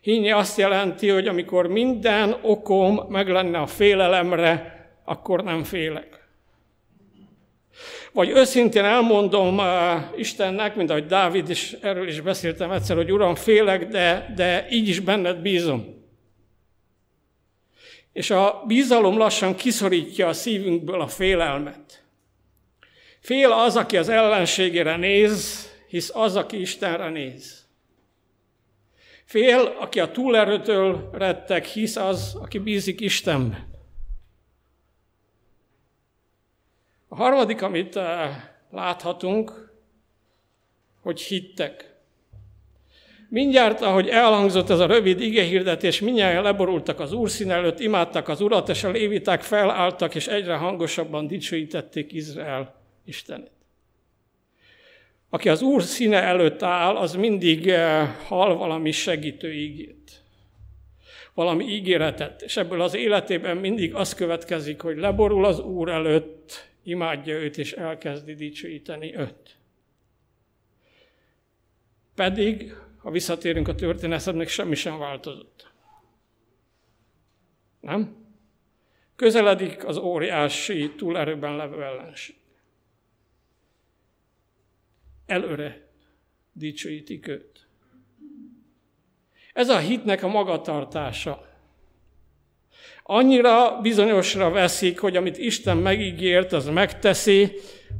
Hinni 0.00 0.30
azt 0.30 0.58
jelenti, 0.58 1.08
hogy 1.08 1.26
amikor 1.26 1.66
minden 1.66 2.36
okom 2.42 3.00
meg 3.08 3.28
lenne 3.28 3.58
a 3.58 3.66
félelemre, 3.66 4.74
akkor 5.04 5.42
nem 5.42 5.64
félek. 5.64 6.15
Vagy 8.16 8.28
őszintén 8.28 8.84
elmondom 8.84 9.58
uh, 9.58 10.18
Istennek, 10.18 10.76
mint 10.76 10.90
ahogy 10.90 11.06
Dávid 11.06 11.50
is, 11.50 11.72
erről 11.72 12.08
is 12.08 12.20
beszéltem 12.20 12.70
egyszer, 12.70 12.96
hogy 12.96 13.12
Uram, 13.12 13.34
félek, 13.34 13.86
de, 13.86 14.32
de 14.36 14.66
így 14.70 14.88
is 14.88 15.00
benned 15.00 15.36
bízom. 15.36 16.04
És 18.12 18.30
a 18.30 18.62
bízalom 18.66 19.18
lassan 19.18 19.54
kiszorítja 19.54 20.28
a 20.28 20.32
szívünkből 20.32 21.00
a 21.00 21.06
félelmet. 21.06 22.04
Fél 23.20 23.52
az, 23.52 23.76
aki 23.76 23.96
az 23.96 24.08
ellenségére 24.08 24.96
néz, 24.96 25.68
hisz 25.88 26.10
az, 26.14 26.36
aki 26.36 26.60
Istenre 26.60 27.08
néz. 27.08 27.66
Fél, 29.24 29.76
aki 29.80 30.00
a 30.00 30.10
túlerőtől 30.10 31.10
rettek, 31.12 31.66
hisz 31.66 31.96
az, 31.96 32.36
aki 32.40 32.58
bízik 32.58 33.00
Istenben. 33.00 33.75
A 37.16 37.18
harmadik, 37.18 37.62
amit 37.62 37.96
eh, 37.96 38.30
láthatunk, 38.70 39.72
hogy 41.02 41.20
hittek. 41.20 41.94
Mindjárt, 43.28 43.80
ahogy 43.80 44.08
elhangzott 44.08 44.70
ez 44.70 44.78
a 44.78 44.86
rövid 44.86 45.20
igehirdetés, 45.20 46.00
mindjárt 46.00 46.42
leborultak 46.42 47.00
az 47.00 47.12
Úr 47.12 47.30
előtt, 47.48 47.80
imádtak 47.80 48.28
az 48.28 48.40
Urat, 48.40 48.68
és 48.68 48.84
a 48.84 48.90
léviták 48.90 49.42
felálltak, 49.42 50.14
és 50.14 50.26
egyre 50.26 50.56
hangosabban 50.56 51.26
dicsőítették 51.26 52.12
Izrael 52.12 52.74
Istenét. 53.04 53.50
Aki 55.30 55.48
az 55.48 55.62
Úr 55.62 55.82
színe 55.82 56.22
előtt 56.22 56.62
áll, 56.62 56.96
az 56.96 57.14
mindig 57.14 57.68
eh, 57.68 58.08
hall 58.26 58.54
valami 58.54 58.90
segítő 58.90 59.52
ígét. 59.52 60.22
Valami 61.34 61.64
ígéretet, 61.64 62.42
és 62.42 62.56
ebből 62.56 62.80
az 62.80 62.94
életében 62.94 63.56
mindig 63.56 63.94
az 63.94 64.14
következik, 64.14 64.80
hogy 64.80 64.96
leborul 64.96 65.44
az 65.44 65.60
Úr 65.60 65.88
előtt, 65.88 66.74
imádja 66.86 67.34
őt, 67.34 67.58
és 67.58 67.72
elkezdi 67.72 68.34
dicsőíteni 68.34 69.16
őt. 69.16 69.56
Pedig, 72.14 72.74
ha 72.98 73.10
visszatérünk 73.10 73.68
a 73.68 73.74
történetemnek, 73.74 74.48
semmi 74.48 74.74
sem 74.74 74.98
változott. 74.98 75.72
Nem? 77.80 78.16
Közeledik 79.16 79.84
az 79.84 79.96
óriási 79.96 80.94
túlerőben 80.94 81.56
levő 81.56 81.82
ellenség. 81.82 82.36
Előre 85.26 85.88
dicsőítik 86.52 87.28
őt. 87.28 87.66
Ez 89.52 89.68
a 89.68 89.78
hitnek 89.78 90.22
a 90.22 90.28
magatartása. 90.28 91.45
Annyira 93.08 93.80
bizonyosra 93.80 94.50
veszik, 94.50 94.98
hogy 94.98 95.16
amit 95.16 95.38
Isten 95.38 95.76
megígért, 95.76 96.52
az 96.52 96.68
megteszi, 96.68 97.52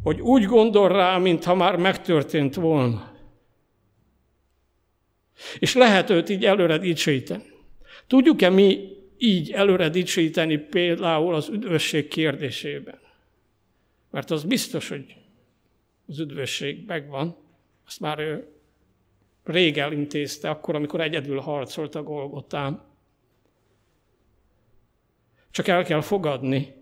hogy 0.02 0.20
úgy 0.20 0.44
gondol 0.44 0.88
rá, 0.88 1.18
mintha 1.18 1.54
már 1.54 1.76
megtörtént 1.76 2.54
volna. 2.54 3.12
És 5.58 5.74
lehet 5.74 6.10
őt 6.10 6.28
így 6.28 6.44
előre 6.44 6.78
dicsőíteni. 6.78 7.42
Tudjuk-e 8.06 8.48
mi 8.48 8.96
így 9.18 9.50
előre 9.50 9.88
dicsőíteni 9.88 10.56
például 10.56 11.34
az 11.34 11.48
üdvösség 11.48 12.08
kérdésében? 12.08 12.98
Mert 14.10 14.30
az 14.30 14.44
biztos, 14.44 14.88
hogy 14.88 15.16
az 16.08 16.18
üdvösség 16.18 16.84
megvan, 16.86 17.36
azt 17.86 18.00
már 18.00 18.18
ő 18.18 18.48
rég 19.44 19.78
elintézte, 19.78 20.50
akkor, 20.50 20.74
amikor 20.74 21.00
egyedül 21.00 21.40
harcolt 21.40 21.94
a 21.94 22.02
Golgotán. 22.02 22.95
Csak 25.50 25.66
el 25.66 25.84
kell 25.84 26.00
fogadni. 26.00 26.74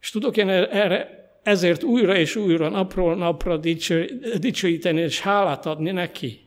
És 0.00 0.10
tudok 0.10 0.36
én 0.36 0.48
erre 0.48 1.20
ezért 1.42 1.82
újra 1.82 2.16
és 2.16 2.36
újra, 2.36 2.68
napról 2.68 3.16
napra 3.16 3.56
dicsőíteni 4.38 5.00
és 5.00 5.20
hálát 5.20 5.66
adni 5.66 5.90
neki. 5.90 6.40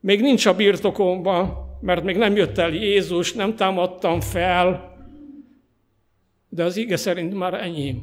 Még 0.00 0.20
nincs 0.20 0.46
a 0.46 0.54
birtokomban, 0.54 1.72
mert 1.80 2.02
még 2.02 2.16
nem 2.16 2.36
jött 2.36 2.58
el 2.58 2.72
Jézus, 2.72 3.32
nem 3.32 3.56
támadtam 3.56 4.20
fel, 4.20 4.92
de 6.48 6.64
az 6.64 6.76
ige 6.76 6.96
szerint 6.96 7.34
már 7.34 7.54
enyém. 7.54 8.02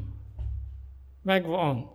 Megvan. 1.24 1.92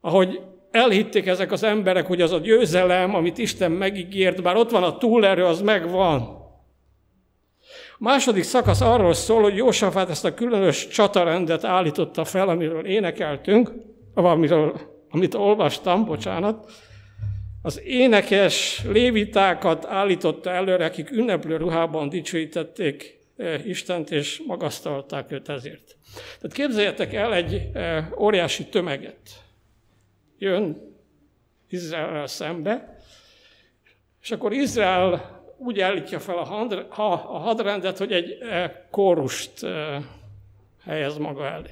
Ahogy 0.00 0.40
elhitték 0.74 1.26
ezek 1.26 1.52
az 1.52 1.62
emberek, 1.62 2.06
hogy 2.06 2.20
az 2.20 2.32
a 2.32 2.38
győzelem, 2.38 3.14
amit 3.14 3.38
Isten 3.38 3.72
megígért, 3.72 4.42
bár 4.42 4.56
ott 4.56 4.70
van 4.70 4.82
a 4.82 4.96
túlerő, 4.96 5.44
az 5.44 5.60
megvan. 5.60 6.20
A 7.92 7.98
második 7.98 8.42
szakasz 8.42 8.80
arról 8.80 9.14
szól, 9.14 9.42
hogy 9.42 9.56
Jósafát 9.56 10.10
ezt 10.10 10.24
a 10.24 10.34
különös 10.34 10.88
csatarendet 10.88 11.64
állította 11.64 12.24
fel, 12.24 12.48
amiről 12.48 12.86
énekeltünk, 12.86 13.72
amiről, 14.14 14.80
amit 15.10 15.34
olvastam, 15.34 16.04
bocsánat. 16.04 16.70
Az 17.62 17.80
énekes 17.84 18.82
lévitákat 18.88 19.86
állította 19.86 20.50
előre, 20.50 20.84
akik 20.84 21.10
ünneplő 21.10 21.56
ruhában 21.56 22.08
dicsőítették 22.08 23.18
eh, 23.36 23.66
Istent, 23.66 24.10
és 24.10 24.42
magasztalták 24.46 25.32
őt 25.32 25.48
ezért. 25.48 25.96
Tehát 26.40 26.56
képzeljetek 26.56 27.14
el 27.14 27.34
egy 27.34 27.62
eh, 27.72 28.20
óriási 28.20 28.64
tömeget 28.64 29.43
jön 30.44 30.96
Izrael 31.68 32.26
szembe, 32.26 32.98
és 34.22 34.30
akkor 34.30 34.52
Izrael 34.52 35.42
úgy 35.56 35.80
állítja 35.80 36.20
fel 36.20 36.38
a 36.38 36.44
hadrendet, 37.38 37.98
hogy 37.98 38.12
egy 38.12 38.30
e, 38.30 38.86
kórust 38.90 39.62
e, 39.62 40.02
helyez 40.84 41.16
maga 41.16 41.46
elé, 41.46 41.70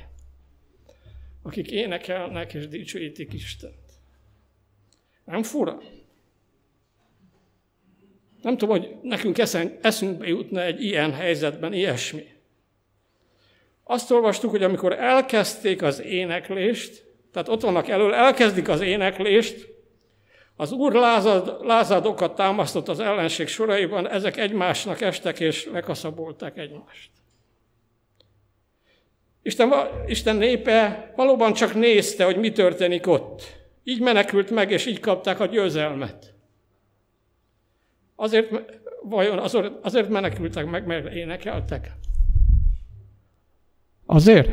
akik 1.43 1.71
énekelnek 1.71 2.55
és 2.55 2.69
dicsőítik 2.69 3.33
Istent. 3.33 3.75
Nem 5.25 5.43
fura? 5.43 5.81
Nem 8.43 8.57
tudom, 8.57 8.79
hogy 8.79 8.97
nekünk 9.03 9.39
eszünkbe 9.83 10.27
jutna 10.27 10.63
egy 10.63 10.85
ilyen 10.85 11.13
helyzetben 11.13 11.73
ilyesmi. 11.73 12.25
Azt 13.85 14.11
olvastuk, 14.11 14.51
hogy 14.51 14.63
amikor 14.63 14.93
elkezdték 14.93 15.83
az 15.83 16.01
éneklést, 16.01 17.12
tehát 17.33 17.49
ott 17.49 17.61
vannak 17.61 17.89
elől, 17.89 18.15
elkezdik 18.15 18.69
az 18.69 18.81
éneklést, 18.81 19.69
az 20.57 20.73
úr 20.73 20.93
lázad, 20.93 21.65
lázadokat 21.65 22.35
támasztott 22.35 22.89
az 22.89 23.01
ellenség 23.01 23.49
soraiban, 23.49 24.09
ezek 24.09 24.37
egymásnak 24.37 25.01
estek 25.01 25.41
és 25.41 25.69
lekaszabolták 25.73 26.59
egymást. 26.59 27.11
Isten, 29.43 29.73
Isten 30.07 30.37
népe 30.37 31.13
valóban 31.17 31.53
csak 31.53 31.75
nézte, 31.75 32.25
hogy 32.25 32.37
mi 32.37 32.53
történik 32.53 33.07
ott. 33.07 33.61
Így 33.85 34.01
menekült 34.01 34.51
meg, 34.51 34.71
és 34.71 34.87
így 34.87 35.01
kapták 35.01 35.41
a 35.41 35.47
győzelmet. 35.47 36.35
Azért, 38.17 38.51
vajon 39.03 39.39
azért, 39.39 39.73
azért 39.83 40.09
menekültek 40.09 40.67
meg, 40.67 40.87
mert 40.87 41.13
énekeltek? 41.15 41.93
Azért? 44.07 44.51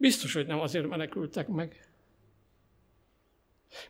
Biztos, 0.00 0.34
hogy 0.34 0.46
nem 0.46 0.60
azért 0.60 0.88
menekültek 0.88 1.48
meg. 1.48 1.88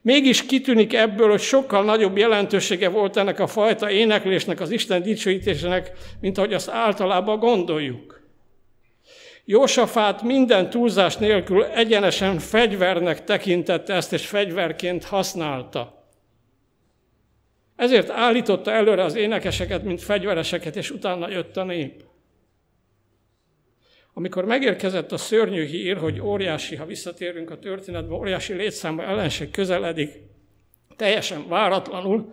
Mégis 0.01 0.47
kitűnik 0.47 0.95
ebből, 0.95 1.29
hogy 1.31 1.41
sokkal 1.41 1.85
nagyobb 1.85 2.17
jelentősége 2.17 2.89
volt 2.89 3.17
ennek 3.17 3.39
a 3.39 3.47
fajta 3.47 3.91
éneklésnek, 3.91 4.61
az 4.61 4.71
Isten 4.71 5.03
dicsőítésének, 5.03 5.93
mint 6.21 6.39
ahogy 6.39 6.55
azt 6.55 6.69
általában 6.69 7.39
gondoljuk. 7.39 8.29
Jósafát 9.45 10.23
minden 10.23 10.71
túlzás 10.71 11.17
nélkül 11.17 11.65
egyenesen 11.65 12.39
fegyvernek 12.39 13.25
tekintette 13.25 13.95
ezt, 13.95 14.13
és 14.13 14.27
fegyverként 14.27 15.05
használta. 15.05 16.09
Ezért 17.77 18.11
állította 18.11 18.71
előre 18.71 19.05
az 19.05 19.15
énekeseket, 19.15 19.83
mint 19.83 20.03
fegyvereseket, 20.03 20.77
és 20.77 20.91
utána 20.91 21.29
jött 21.29 21.57
a 21.57 21.65
nép. 21.65 22.09
Amikor 24.21 24.45
megérkezett 24.45 25.13
a 25.13 25.17
szörnyű 25.17 25.65
hír, 25.65 25.97
hogy 25.97 26.21
óriási, 26.21 26.77
ha 26.77 26.85
visszatérünk 26.85 27.51
a 27.51 27.59
történetbe, 27.59 28.15
óriási 28.15 28.53
létszámba 28.53 29.03
ellenség 29.03 29.51
közeledik, 29.51 30.11
teljesen 30.97 31.49
váratlanul, 31.49 32.33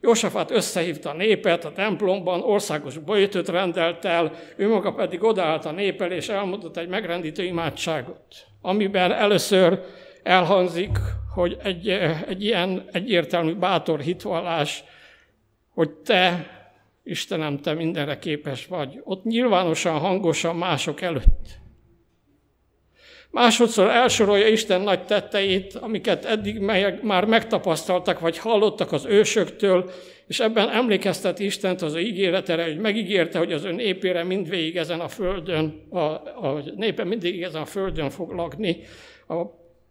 Jósafát 0.00 0.50
összehívta 0.50 1.10
a 1.10 1.14
népet 1.14 1.64
a 1.64 1.72
templomban, 1.72 2.40
országos 2.40 2.98
bojtöt 2.98 3.48
rendelt 3.48 4.04
el, 4.04 4.32
ő 4.56 4.68
maga 4.68 4.92
pedig 4.92 5.22
odaállt 5.22 5.64
a 5.64 5.70
nép 5.70 6.02
elé, 6.02 6.16
és 6.16 6.28
elmondott 6.28 6.76
egy 6.76 6.88
megrendítő 6.88 7.42
imádságot, 7.42 8.46
amiben 8.60 9.12
először 9.12 9.80
elhangzik, 10.22 10.98
hogy 11.34 11.56
egy, 11.62 11.88
egy 12.28 12.44
ilyen 12.44 12.84
egyértelmű 12.92 13.54
bátor 13.54 14.00
hitvallás, 14.00 14.84
hogy 15.74 15.90
te 15.90 16.53
Istenem, 17.04 17.58
te 17.58 17.74
mindenre 17.74 18.18
képes 18.18 18.66
vagy. 18.66 19.00
Ott 19.04 19.24
nyilvánosan, 19.24 19.98
hangosan 19.98 20.56
mások 20.56 21.00
előtt. 21.00 21.62
Másodszor 23.30 23.90
elsorolja 23.90 24.46
Isten 24.46 24.80
nagy 24.80 25.04
tetteit, 25.04 25.74
amiket 25.74 26.24
eddig 26.24 26.58
már 27.02 27.24
megtapasztaltak, 27.24 28.20
vagy 28.20 28.38
hallottak 28.38 28.92
az 28.92 29.04
ősöktől, 29.04 29.90
és 30.26 30.40
ebben 30.40 30.70
emlékeztet 30.70 31.38
Istent 31.38 31.82
az 31.82 31.96
ígéretere, 31.96 32.64
hogy 32.64 32.78
megígérte, 32.78 33.38
hogy 33.38 33.52
az 33.52 33.64
ön 33.64 33.74
népére 33.74 34.22
mindvégig 34.22 34.76
ezen 34.76 35.00
a 35.00 35.08
földön, 35.08 35.86
a, 35.90 35.98
a 35.98 36.62
népe 36.76 37.04
mindig 37.04 37.42
ezen 37.42 37.62
a 37.62 37.64
földön 37.64 38.10
fog 38.10 38.30
lakni. 38.30 38.76
A 39.28 39.34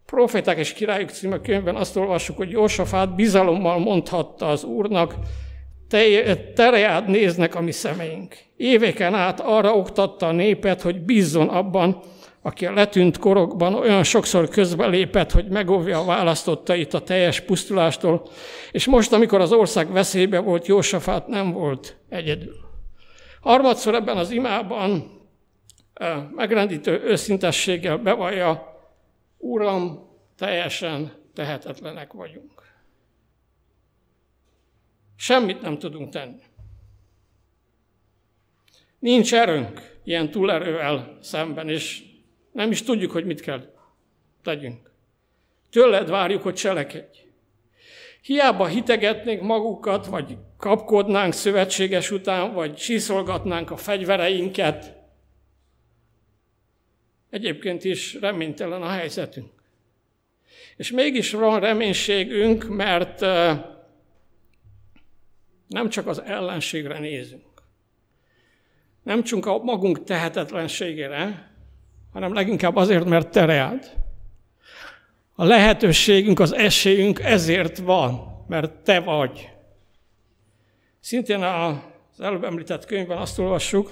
Proféták 0.06 0.58
és 0.58 0.74
Királyok 0.74 1.10
című 1.10 1.36
könyvben 1.36 1.76
azt 1.76 1.96
olvassuk, 1.96 2.38
hogy 2.38 2.52
Jósafát 2.52 3.16
bizalommal 3.16 3.80
mondhatta 3.80 4.50
az 4.50 4.64
Úrnak, 4.64 5.16
tereát 6.56 7.08
néznek 7.08 7.56
a 7.56 7.62
mi 7.62 7.72
szemeink. 7.72 8.36
Éveken 8.58 9.14
át 9.14 9.40
arra 9.40 9.76
oktatta 9.76 10.28
a 10.28 10.32
népet, 10.32 10.82
hogy 10.82 11.02
bízzon 11.02 11.50
abban, 11.50 12.00
aki 12.42 12.66
a 12.66 12.74
letűnt 12.74 13.18
korokban 13.18 13.74
olyan 13.74 14.04
sokszor 14.04 14.50
közbelépett, 14.50 15.32
hogy 15.32 15.48
megóvja 15.48 16.00
a 16.00 16.06
választottait 16.06 16.94
a 16.94 17.02
teljes 17.02 17.40
pusztulástól, 17.40 18.28
és 18.72 18.86
most, 18.86 19.14
amikor 19.14 19.42
az 19.42 19.52
ország 19.52 19.92
veszélybe 19.92 20.40
volt, 20.40 20.68
Jósafát 20.68 21.28
nem 21.28 21.52
volt 21.52 21.98
egyedül. 22.10 22.56
Harmadszor 23.42 23.96
ebben 23.96 24.18
az 24.18 24.32
imában 24.32 25.22
megrendítő 26.36 27.02
őszintességgel 27.06 27.98
bevallja, 27.98 28.72
Uram, 29.38 30.10
teljesen 30.38 31.12
tehetetlenek 31.34 32.14
vagyunk. 32.14 32.53
Semmit 35.16 35.62
nem 35.62 35.78
tudunk 35.78 36.10
tenni. 36.10 36.42
Nincs 39.00 39.34
erőnk 39.34 40.00
ilyen 40.04 40.32
túlerővel 40.32 41.18
szemben, 41.22 41.70
és 41.70 42.04
nem 42.52 42.72
is 42.72 42.84
tudjuk, 42.84 43.12
hogy 43.12 43.26
mit 43.26 43.42
kell 43.42 43.74
tegyünk. 44.44 44.92
Tőled 45.70 46.10
várjuk, 46.10 46.42
hogy 46.42 46.54
cselekedj. 46.54 47.18
Hiába 48.22 48.66
hitegetnénk 48.66 49.42
magukat, 49.42 50.06
vagy 50.06 50.38
kapkodnánk 50.58 51.34
szövetséges 51.34 52.12
után, 52.12 52.54
vagy 52.54 52.76
csiszolgatnánk 52.76 53.72
a 53.72 53.78
fegyvereinket. 53.78 54.96
Egyébként 57.30 57.84
is 57.84 58.14
reménytelen 58.14 58.82
a 58.82 58.90
helyzetünk. 58.90 59.52
És 60.78 60.92
mégis 60.92 61.32
van 61.32 61.60
reménységünk, 61.60 62.68
mert 62.68 63.22
nem 65.74 65.90
csak 65.90 66.08
az 66.08 66.22
ellenségre 66.22 67.00
nézünk. 67.00 67.44
Nem 69.04 69.24
csak 69.24 69.46
a 69.46 69.58
magunk 69.58 70.04
tehetetlenségére, 70.04 71.52
hanem 72.12 72.34
leginkább 72.34 72.76
azért, 72.76 73.06
mert 73.06 73.32
te 73.32 73.46
reád. 73.46 73.92
A 75.36 75.44
lehetőségünk, 75.44 76.40
az 76.40 76.54
esélyünk 76.54 77.20
ezért 77.20 77.78
van, 77.78 78.44
mert 78.48 78.72
te 78.72 79.00
vagy. 79.00 79.50
Szintén 81.00 81.42
az 81.42 82.22
előbb 82.22 82.44
említett 82.44 82.86
könyvben 82.86 83.18
azt 83.18 83.40
olvassuk, 83.40 83.92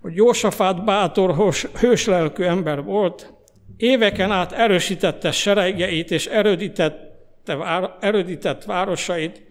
hogy 0.00 0.14
Jósafát 0.14 0.84
bátor, 0.84 1.52
hőslelkű 1.80 2.44
ember 2.44 2.82
volt, 2.82 3.32
éveken 3.76 4.30
át 4.30 4.52
erősítette 4.52 5.32
seregeit 5.32 6.10
és 6.10 6.26
erődítette, 6.26 7.94
erődített 8.00 8.64
városait, 8.64 9.45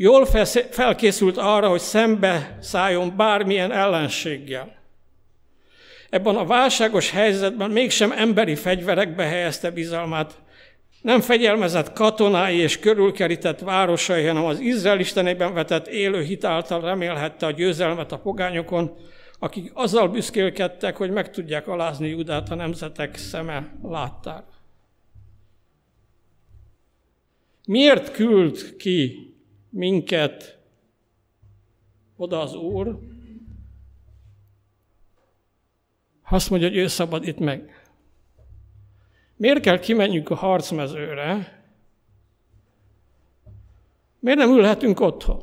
Jól 0.00 0.26
felkészült 0.70 1.36
arra, 1.36 1.68
hogy 1.68 1.80
szembe 1.80 2.58
szálljon 2.60 3.16
bármilyen 3.16 3.72
ellenséggel. 3.72 4.76
Ebben 6.10 6.36
a 6.36 6.46
válságos 6.46 7.10
helyzetben 7.10 7.70
mégsem 7.70 8.12
emberi 8.12 8.54
fegyverekbe 8.54 9.24
helyezte 9.24 9.70
bizalmát, 9.70 10.34
nem 11.02 11.20
fegyelmezett 11.20 11.92
katonái 11.92 12.56
és 12.56 12.78
körülkerített 12.78 13.60
városai, 13.60 14.26
hanem 14.26 14.44
az 14.44 14.60
Izrael 14.60 15.00
istenében 15.00 15.54
vetett 15.54 15.86
élő 15.86 16.22
hit 16.22 16.44
által 16.44 16.80
remélhette 16.80 17.46
a 17.46 17.50
győzelmet 17.50 18.12
a 18.12 18.18
pogányokon, 18.18 18.96
akik 19.38 19.70
azzal 19.74 20.08
büszkélkedtek, 20.08 20.96
hogy 20.96 21.10
meg 21.10 21.30
tudják 21.30 21.68
alázni 21.68 22.08
Judát 22.08 22.50
a 22.50 22.54
nemzetek 22.54 23.16
szeme 23.16 23.72
láttára. 23.82 24.48
Miért 27.66 28.12
küld 28.12 28.76
ki 28.76 29.27
minket 29.68 30.58
oda 32.16 32.40
az 32.40 32.54
Úr, 32.54 32.98
azt 36.30 36.50
mondja, 36.50 36.68
hogy 36.68 36.76
ő 36.76 36.86
szabadít 36.86 37.38
meg. 37.38 37.82
Miért 39.36 39.60
kell 39.60 39.78
kimenjünk 39.78 40.30
a 40.30 40.34
harcmezőre? 40.34 41.62
Miért 44.18 44.38
nem 44.38 44.50
ülhetünk 44.50 45.00
otthon? 45.00 45.42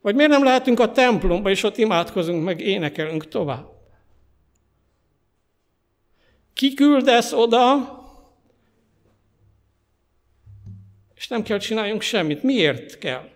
Vagy 0.00 0.14
miért 0.14 0.30
nem 0.30 0.44
lehetünk 0.44 0.80
a 0.80 0.92
templomba, 0.92 1.50
és 1.50 1.62
ott 1.62 1.76
imádkozunk, 1.76 2.44
meg 2.44 2.60
énekelünk 2.60 3.28
tovább? 3.28 3.66
Ki 6.52 6.74
küldesz 6.74 7.32
oda, 7.32 7.64
és 11.16 11.28
nem 11.28 11.42
kell 11.42 11.58
csináljunk 11.58 12.02
semmit. 12.02 12.42
Miért 12.42 12.98
kell? 12.98 13.28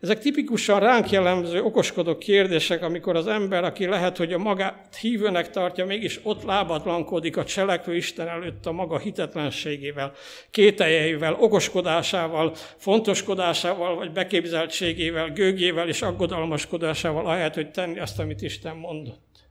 Ezek 0.00 0.18
tipikusan 0.18 0.80
ránk 0.80 1.10
jellemző 1.10 1.62
okoskodó 1.62 2.18
kérdések, 2.18 2.82
amikor 2.82 3.16
az 3.16 3.26
ember, 3.26 3.64
aki 3.64 3.86
lehet, 3.86 4.16
hogy 4.16 4.32
a 4.32 4.38
magát 4.38 4.96
hívőnek 4.96 5.50
tartja, 5.50 5.86
mégis 5.86 6.20
ott 6.22 6.42
lábatlankodik 6.42 7.36
a 7.36 7.44
cselekvő 7.44 7.96
Isten 7.96 8.28
előtt 8.28 8.66
a 8.66 8.72
maga 8.72 8.98
hitetlenségével, 8.98 10.12
kételjeivel, 10.50 11.34
okoskodásával, 11.34 12.54
fontoskodásával, 12.76 13.94
vagy 13.94 14.12
beképzeltségével, 14.12 15.32
gőgével 15.32 15.88
és 15.88 16.02
aggodalmaskodásával, 16.02 17.26
ahelyett, 17.26 17.54
hogy 17.54 17.70
tenni 17.70 17.98
azt, 17.98 18.18
amit 18.18 18.42
Isten 18.42 18.76
mondott. 18.76 19.48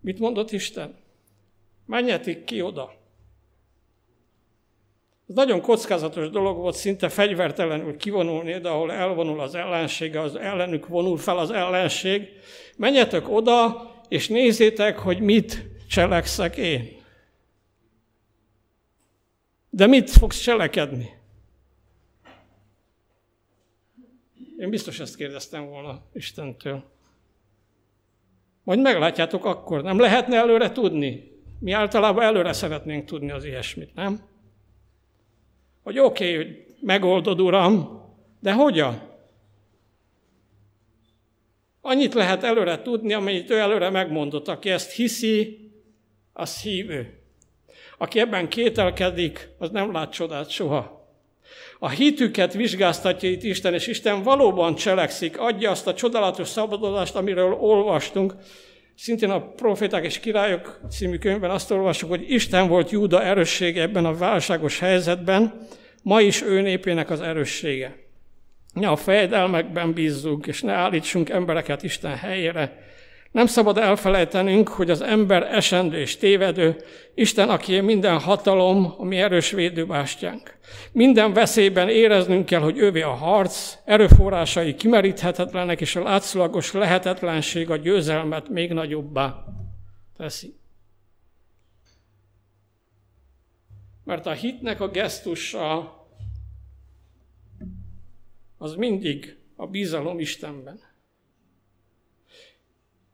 Mit 0.00 0.18
mondott 0.18 0.52
Isten? 0.52 0.96
Menjetek 1.86 2.44
ki 2.44 2.62
oda. 2.62 2.97
Ez 5.28 5.34
nagyon 5.34 5.60
kockázatos 5.60 6.30
dolog 6.30 6.56
volt 6.56 6.74
szinte 6.74 7.08
fegyvertelenül 7.08 7.96
kivonulni, 7.96 8.58
de 8.58 8.68
ahol 8.68 8.92
elvonul 8.92 9.40
az 9.40 9.54
ellenség, 9.54 10.16
az 10.16 10.36
ellenük 10.36 10.86
vonul 10.86 11.18
fel 11.18 11.38
az 11.38 11.50
ellenség. 11.50 12.28
Menjetek 12.76 13.28
oda, 13.28 13.90
és 14.08 14.28
nézzétek, 14.28 14.98
hogy 14.98 15.20
mit 15.20 15.66
cselekszek 15.88 16.56
én. 16.56 16.96
De 19.70 19.86
mit 19.86 20.10
fogsz 20.10 20.40
cselekedni? 20.40 21.16
Én 24.58 24.70
biztos 24.70 25.00
ezt 25.00 25.16
kérdeztem 25.16 25.66
volna 25.66 26.02
Istentől. 26.12 26.84
Majd 28.64 28.80
meglátjátok 28.80 29.44
akkor. 29.44 29.82
Nem 29.82 29.98
lehetne 29.98 30.36
előre 30.36 30.72
tudni? 30.72 31.32
Mi 31.58 31.72
általában 31.72 32.24
előre 32.24 32.52
szeretnénk 32.52 33.04
tudni 33.04 33.30
az 33.30 33.44
ilyesmit, 33.44 33.94
nem? 33.94 34.20
Hogy 35.88 35.98
oké, 35.98 36.32
okay, 36.32 36.36
hogy 36.36 36.64
megoldod, 36.80 37.40
Uram, 37.40 38.02
de 38.40 38.52
hogyan? 38.52 39.00
Annyit 41.80 42.14
lehet 42.14 42.42
előre 42.42 42.82
tudni, 42.82 43.12
amennyit 43.12 43.50
ő 43.50 43.58
előre 43.58 43.90
megmondott. 43.90 44.48
Aki 44.48 44.70
ezt 44.70 44.92
hiszi, 44.92 45.70
az 46.32 46.60
hívő. 46.60 47.20
Aki 47.98 48.20
ebben 48.20 48.48
kételkedik, 48.48 49.48
az 49.58 49.70
nem 49.70 49.92
lát 49.92 50.12
csodát 50.12 50.50
soha. 50.50 51.08
A 51.78 51.88
hitüket 51.88 52.52
vizsgáztatja 52.52 53.30
itt 53.30 53.42
Isten, 53.42 53.74
és 53.74 53.86
Isten 53.86 54.22
valóban 54.22 54.74
cselekszik, 54.74 55.38
adja 55.38 55.70
azt 55.70 55.86
a 55.86 55.94
csodálatos 55.94 56.48
szabadulást, 56.48 57.14
amiről 57.14 57.52
olvastunk. 57.52 58.34
Szintén 59.00 59.30
a 59.30 59.40
Proféták 59.40 60.04
és 60.04 60.20
Királyok 60.20 60.80
című 60.90 61.18
könyvben 61.18 61.50
azt 61.50 61.70
olvasjuk, 61.70 62.10
hogy 62.10 62.30
Isten 62.30 62.68
volt 62.68 62.90
Júda 62.90 63.24
erőssége 63.24 63.82
ebben 63.82 64.04
a 64.04 64.16
válságos 64.16 64.78
helyzetben, 64.78 65.66
ma 66.02 66.20
is 66.20 66.42
ő 66.42 66.60
népének 66.60 67.10
az 67.10 67.20
erőssége. 67.20 67.96
Ne 68.72 68.88
a 68.88 68.96
fejedelmekben 68.96 69.92
bízzunk, 69.92 70.46
és 70.46 70.62
ne 70.62 70.72
állítsunk 70.72 71.28
embereket 71.28 71.82
Isten 71.82 72.16
helyére. 72.16 72.87
Nem 73.30 73.46
szabad 73.46 73.78
elfelejtenünk, 73.78 74.68
hogy 74.68 74.90
az 74.90 75.00
ember 75.00 75.42
esendő 75.42 76.00
és 76.00 76.16
tévedő, 76.16 76.76
Isten, 77.14 77.48
aki 77.48 77.80
minden 77.80 78.18
hatalom, 78.18 78.94
a 78.96 79.04
mi 79.04 79.16
erős 79.16 79.50
védőbástyánk. 79.50 80.58
Minden 80.92 81.32
veszélyben 81.32 81.88
éreznünk 81.88 82.46
kell, 82.46 82.60
hogy 82.60 82.78
ővé 82.78 83.02
a 83.02 83.14
harc, 83.14 83.76
erőforrásai 83.84 84.74
kimeríthetetlenek, 84.74 85.80
és 85.80 85.96
a 85.96 86.02
látszólagos 86.02 86.72
lehetetlenség 86.72 87.70
a 87.70 87.76
győzelmet 87.76 88.48
még 88.48 88.72
nagyobbá 88.72 89.44
teszi. 90.16 90.56
Mert 94.04 94.26
a 94.26 94.32
hitnek 94.32 94.80
a 94.80 94.88
gesztusa 94.88 95.96
az 98.58 98.74
mindig 98.74 99.38
a 99.56 99.66
bizalom 99.66 100.18
Istenben. 100.18 100.87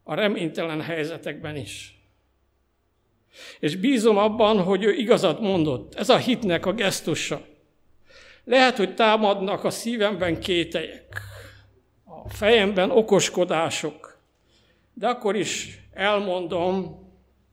A 0.05 0.15
reménytelen 0.15 0.81
helyzetekben 0.81 1.57
is. 1.57 1.99
És 3.61 3.77
bízom 3.77 4.19
abban, 4.19 4.63
hogy 4.63 4.85
ő 4.85 4.93
igazat 4.93 5.41
mondott. 5.41 5.95
Ez 5.95 6.09
a 6.09 6.17
hitnek 6.17 6.67
a 6.67 6.73
gesztusa. 6.73 7.47
Lehet, 8.45 8.77
hogy 8.77 8.95
támadnak 8.95 9.65
a 9.65 9.71
szívemben 9.71 10.41
kételyek, 10.41 11.21
a 12.05 12.29
fejemben 12.29 12.91
okoskodások, 12.91 14.19
de 14.95 15.09
akkor 15.09 15.37
is 15.37 15.81
elmondom, 15.93 17.03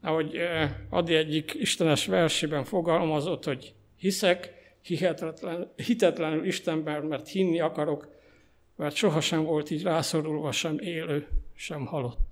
ahogy 0.02 0.36
eh, 0.36 0.72
Adi 0.90 1.16
egyik 1.16 1.54
istenes 1.54 2.06
versében 2.06 2.64
fogalmazott, 2.64 3.44
hogy 3.44 3.74
hiszek, 3.98 4.54
hihetetlen, 4.82 5.72
hitetlenül 5.76 6.46
Istenben, 6.46 7.04
mert 7.04 7.28
hinni 7.28 7.60
akarok, 7.60 8.08
mert 8.76 8.96
sohasem 8.96 9.44
volt 9.44 9.70
így 9.70 9.84
rászorulva 9.84 10.52
sem 10.52 10.80
élő, 10.80 11.28
sem 11.56 11.86
halott. 11.86 12.31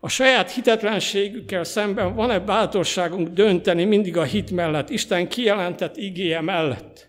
A 0.00 0.08
saját 0.08 0.50
hitetlenségükkel 0.50 1.64
szemben 1.64 2.14
van-e 2.14 2.38
bátorságunk 2.40 3.28
dönteni 3.28 3.84
mindig 3.84 4.16
a 4.16 4.22
hit 4.22 4.50
mellett, 4.50 4.90
Isten 4.90 5.28
kijelentett 5.28 5.96
igéje 5.96 6.40
mellett? 6.40 7.08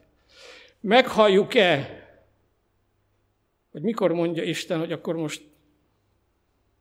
Meghalljuk-e, 0.79 1.99
hogy 3.71 3.81
mikor 3.81 4.11
mondja 4.11 4.43
Isten, 4.43 4.79
hogy 4.79 4.91
akkor 4.91 5.15
most 5.15 5.41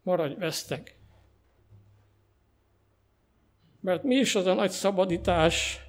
maradj 0.02 0.34
vesztek? 0.34 0.96
Mert 3.80 4.02
mi 4.02 4.14
is 4.14 4.34
az 4.34 4.46
a 4.46 4.54
nagy 4.54 4.70
szabadítás, 4.70 5.80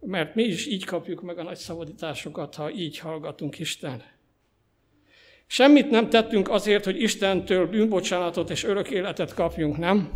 mert 0.00 0.34
mi 0.34 0.42
is 0.42 0.66
így 0.66 0.84
kapjuk 0.84 1.22
meg 1.22 1.38
a 1.38 1.42
nagy 1.42 1.56
szabadításokat, 1.56 2.54
ha 2.54 2.70
így 2.70 2.98
hallgatunk 2.98 3.58
Isten. 3.58 4.02
Semmit 5.52 5.90
nem 5.90 6.08
tettünk 6.08 6.50
azért, 6.50 6.84
hogy 6.84 7.02
Istentől 7.02 7.66
bűnbocsánatot 7.66 8.50
és 8.50 8.64
örök 8.64 8.90
életet 8.90 9.34
kapjunk, 9.34 9.76
nem? 9.76 10.12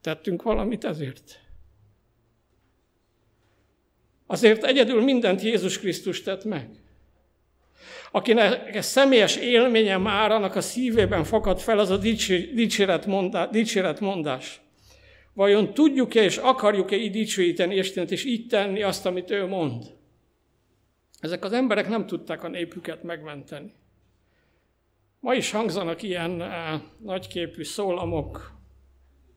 Tettünk 0.00 0.42
valamit 0.42 0.84
ezért? 0.84 1.40
Azért 4.26 4.64
egyedül 4.64 5.02
mindent 5.02 5.42
Jézus 5.42 5.78
Krisztus 5.78 6.22
tett 6.22 6.44
meg. 6.44 6.68
Akinek 8.10 8.74
ez 8.74 8.86
személyes 8.86 9.36
élménye 9.36 9.96
már, 9.96 10.30
annak 10.30 10.54
a 10.54 10.60
szívében 10.60 11.24
fakad 11.24 11.60
fel 11.60 11.78
az 11.78 11.90
a 11.90 11.96
dicséretmondás. 13.50 14.60
Vajon 15.32 15.74
tudjuk-e 15.74 16.22
és 16.22 16.36
akarjuk-e 16.36 16.96
így 16.96 17.12
dicsőíteni 17.12 17.76
Istent, 17.76 18.10
és 18.10 18.24
így 18.24 18.46
tenni 18.46 18.82
azt, 18.82 19.06
amit 19.06 19.30
ő 19.30 19.46
mond? 19.46 20.02
Ezek 21.20 21.44
az 21.44 21.52
emberek 21.52 21.88
nem 21.88 22.06
tudták 22.06 22.42
a 22.42 22.48
népüket 22.48 23.02
megmenteni. 23.02 23.72
Ma 25.20 25.34
is 25.34 25.50
hangzanak 25.50 26.02
ilyen 26.02 26.42
eh, 26.42 26.80
nagyképű 26.98 27.62
szólamok 27.62 28.52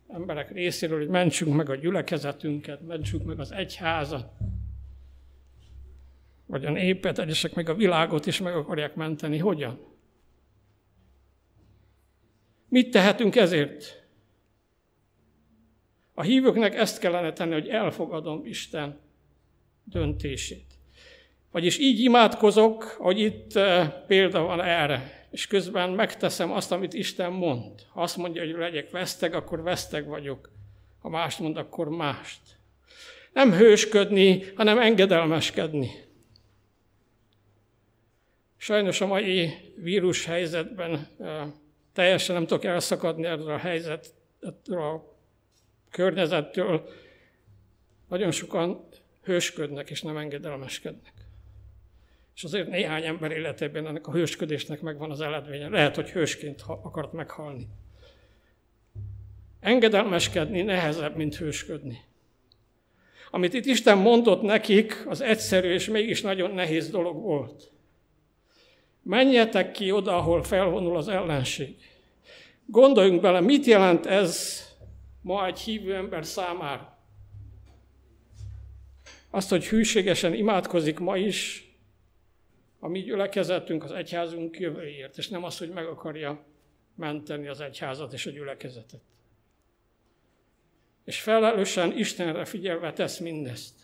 emberek 0.07 0.51
részéről, 0.51 0.97
hogy 0.97 1.07
mentsünk 1.07 1.55
meg 1.55 1.69
a 1.69 1.75
gyülekezetünket, 1.75 2.81
mentsünk 2.81 3.25
meg 3.25 3.39
az 3.39 3.51
egyházat, 3.51 4.31
vagy 6.45 6.65
a 6.65 6.71
népet, 6.71 7.19
egyesek 7.19 7.53
meg 7.53 7.69
a 7.69 7.75
világot 7.75 8.25
is 8.25 8.39
meg 8.39 8.55
akarják 8.55 8.95
menteni. 8.95 9.37
Hogyan? 9.37 9.79
Mit 12.69 12.91
tehetünk 12.91 13.35
ezért? 13.35 14.05
A 16.13 16.21
hívőknek 16.21 16.75
ezt 16.75 16.99
kellene 16.99 17.33
tenni, 17.33 17.53
hogy 17.53 17.67
elfogadom 17.67 18.45
Isten 18.45 18.99
döntését. 19.83 20.66
Vagyis 21.51 21.79
így 21.79 21.99
imádkozok, 21.99 22.83
hogy 22.83 23.19
itt 23.19 23.55
eh, 23.55 23.93
példa 24.07 24.41
van 24.41 24.61
erre, 24.61 25.27
és 25.31 25.47
közben 25.47 25.89
megteszem 25.89 26.51
azt, 26.51 26.71
amit 26.71 26.93
Isten 26.93 27.31
mond. 27.31 27.71
Ha 27.93 28.01
azt 28.01 28.17
mondja, 28.17 28.41
hogy 28.41 28.51
legyek 28.51 28.89
veszteg, 28.89 29.33
akkor 29.33 29.61
veszteg 29.61 30.07
vagyok. 30.07 30.49
Ha 30.99 31.09
mást 31.09 31.39
mond, 31.39 31.57
akkor 31.57 31.89
mást. 31.89 32.41
Nem 33.33 33.51
hősködni, 33.51 34.43
hanem 34.55 34.79
engedelmeskedni. 34.79 35.91
Sajnos 38.57 39.01
a 39.01 39.05
mai 39.05 39.53
vírus 39.75 40.25
helyzetben 40.25 41.07
eh, 41.19 41.47
teljesen 41.93 42.35
nem 42.35 42.45
tudok 42.45 42.63
elszakadni 42.63 43.25
erről 43.25 43.49
a 43.49 43.57
helyzetről, 43.57 44.81
a 44.81 45.15
környezettől 45.91 46.89
nagyon 48.09 48.31
sokan 48.31 48.87
hősködnek 49.23 49.89
és 49.89 50.01
nem 50.01 50.17
engedelmeskednek. 50.17 51.13
És 52.37 52.43
azért 52.43 52.67
néhány 52.69 53.03
ember 53.03 53.31
életében 53.31 53.87
ennek 53.87 54.07
a 54.07 54.11
hősködésnek 54.11 54.81
megvan 54.81 55.11
az 55.11 55.21
eredménye. 55.21 55.69
Lehet, 55.69 55.95
hogy 55.95 56.09
hősként 56.09 56.63
akart 56.67 57.13
meghalni. 57.13 57.67
Engedelmeskedni 59.59 60.61
nehezebb, 60.61 61.15
mint 61.15 61.35
hősködni. 61.35 61.99
Amit 63.31 63.53
itt 63.53 63.65
Isten 63.65 63.97
mondott 63.97 64.41
nekik, 64.41 65.05
az 65.07 65.21
egyszerű 65.21 65.69
és 65.69 65.87
mégis 65.87 66.21
nagyon 66.21 66.51
nehéz 66.51 66.89
dolog 66.89 67.21
volt. 67.21 67.71
Menjetek 69.03 69.71
ki 69.71 69.91
oda, 69.91 70.17
ahol 70.17 70.43
felvonul 70.43 70.97
az 70.97 71.07
ellenség. 71.07 71.75
Gondoljunk 72.65 73.21
bele, 73.21 73.39
mit 73.39 73.65
jelent 73.65 74.05
ez 74.05 74.63
ma 75.21 75.45
egy 75.45 75.59
hívő 75.59 75.95
ember 75.95 76.25
számára. 76.25 76.97
Azt, 79.29 79.49
hogy 79.49 79.67
hűségesen 79.67 80.33
imádkozik 80.33 80.99
ma 80.99 81.17
is, 81.17 81.66
a 82.79 82.87
mi 82.87 82.99
gyülekezetünk, 82.99 83.83
az 83.83 83.91
egyházunk 83.91 84.59
jövőért, 84.59 85.17
és 85.17 85.27
nem 85.27 85.43
az, 85.43 85.57
hogy 85.57 85.69
meg 85.69 85.85
akarja 85.85 86.45
menteni 86.95 87.47
az 87.47 87.61
egyházat 87.61 88.13
és 88.13 88.25
a 88.25 88.31
gyülekezetet. 88.31 89.01
És 91.03 91.21
felelősen 91.21 91.97
Istenre 91.97 92.45
figyelve 92.45 92.93
tesz 92.93 93.17
mindezt. 93.17 93.75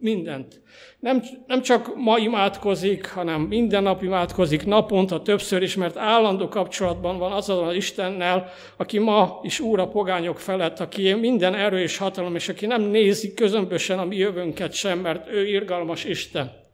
Mindent. 0.00 0.60
Nem, 0.98 1.22
nem 1.46 1.62
csak 1.62 1.96
ma 1.96 2.18
imádkozik, 2.18 3.08
hanem 3.08 3.40
minden 3.40 3.82
nap 3.82 4.02
imádkozik, 4.02 4.64
naponta 4.64 5.22
többször 5.22 5.62
is, 5.62 5.76
mert 5.76 5.96
állandó 5.96 6.48
kapcsolatban 6.48 7.18
van 7.18 7.32
azzal 7.32 7.68
az 7.68 7.74
Istennel, 7.74 8.50
aki 8.76 8.98
ma 8.98 9.40
is 9.42 9.60
úr 9.60 9.80
a 9.80 9.88
pogányok 9.88 10.40
felett, 10.40 10.80
aki 10.80 11.12
minden 11.12 11.54
erő 11.54 11.80
és 11.80 11.96
hatalom, 11.96 12.34
és 12.34 12.48
aki 12.48 12.66
nem 12.66 12.82
nézi 12.82 13.34
közömbösen 13.34 13.98
a 13.98 14.04
mi 14.04 14.16
jövőnket 14.16 14.72
sem, 14.72 14.98
mert 14.98 15.28
ő 15.28 15.46
irgalmas 15.46 16.04
Isten. 16.04 16.65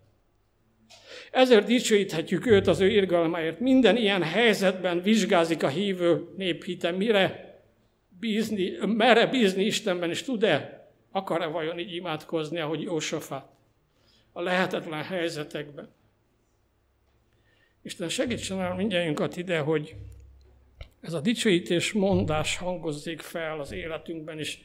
Ezért 1.32 1.66
dicsőíthetjük 1.66 2.46
őt 2.46 2.66
az 2.66 2.80
ő 2.80 2.90
irgalmáért. 2.90 3.60
Minden 3.60 3.96
ilyen 3.96 4.22
helyzetben 4.22 5.02
vizsgázik 5.02 5.62
a 5.62 5.68
hívő 5.68 6.28
néphite, 6.36 6.90
mire 6.90 7.54
bízni, 8.20 8.72
merre 8.86 9.26
bízni 9.26 9.64
Istenben, 9.64 10.10
és 10.10 10.22
tud-e, 10.22 10.88
akar-e 11.10 11.46
vajon 11.46 11.78
így 11.78 11.94
imádkozni, 11.94 12.58
ahogy 12.58 12.82
Jósafát 12.82 13.46
a 14.32 14.40
lehetetlen 14.40 15.02
helyzetekben. 15.02 15.88
Isten 17.82 18.08
segítsen 18.08 18.60
el 18.60 18.74
mindjárt 18.74 19.36
ide, 19.36 19.58
hogy 19.58 19.94
ez 21.00 21.12
a 21.12 21.20
dicsőítés 21.20 21.92
mondás 21.92 22.56
hangozzék 22.56 23.20
fel 23.20 23.60
az 23.60 23.72
életünkben, 23.72 24.38
és 24.38 24.58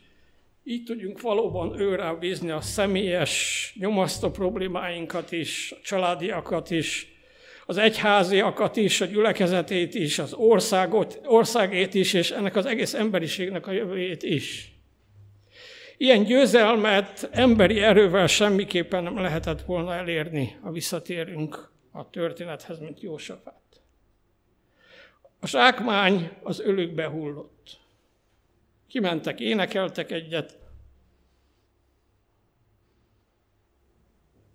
így 0.69 0.83
tudjunk 0.83 1.21
valóban 1.21 1.79
őrá 1.79 2.13
bízni 2.13 2.49
a 2.49 2.61
személyes 2.61 3.73
nyomasztó 3.79 4.29
problémáinkat 4.29 5.31
is, 5.31 5.71
a 5.71 5.81
családiakat 5.83 6.71
is, 6.71 7.07
az 7.65 7.77
egyháziakat 7.77 8.75
is, 8.75 9.01
a 9.01 9.05
gyülekezetét 9.05 9.95
is, 9.95 10.19
az 10.19 10.33
országot, 10.33 11.19
országét 11.25 11.93
is, 11.93 12.13
és 12.13 12.31
ennek 12.31 12.55
az 12.55 12.65
egész 12.65 12.93
emberiségnek 12.93 13.67
a 13.67 13.71
jövőjét 13.71 14.23
is. 14.23 14.75
Ilyen 15.97 16.23
győzelmet 16.23 17.29
emberi 17.31 17.79
erővel 17.79 18.27
semmiképpen 18.27 19.03
nem 19.03 19.17
lehetett 19.17 19.61
volna 19.61 19.93
elérni, 19.93 20.57
ha 20.61 20.71
visszatérünk 20.71 21.71
a 21.91 22.09
történethez, 22.09 22.79
mint 22.79 23.01
Jósafát. 23.01 23.81
A 25.39 25.47
zsákmány 25.47 26.29
az 26.43 26.59
ölükbe 26.59 27.07
hullott. 27.07 27.85
Kimentek, 28.87 29.39
énekeltek 29.39 30.11
egyet. 30.11 30.59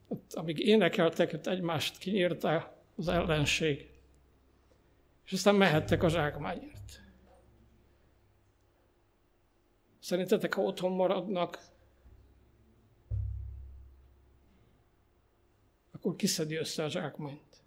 Ott, 0.08 0.32
amíg 0.32 0.58
énekeltek, 0.58 1.32
ott 1.32 1.46
egymást 1.46 1.98
kinyírta 1.98 2.76
az 2.96 3.08
ellenség. 3.08 3.90
És 5.24 5.32
aztán 5.32 5.54
mehettek 5.54 6.02
a 6.02 6.08
zsákmányért. 6.08 7.02
Szerintetek, 9.98 10.54
ha 10.54 10.62
otthon 10.62 10.92
maradnak, 10.92 11.58
akkor 15.92 16.16
kiszedi 16.16 16.54
össze 16.54 16.84
a 16.84 16.88
zsákmányt. 16.88 17.62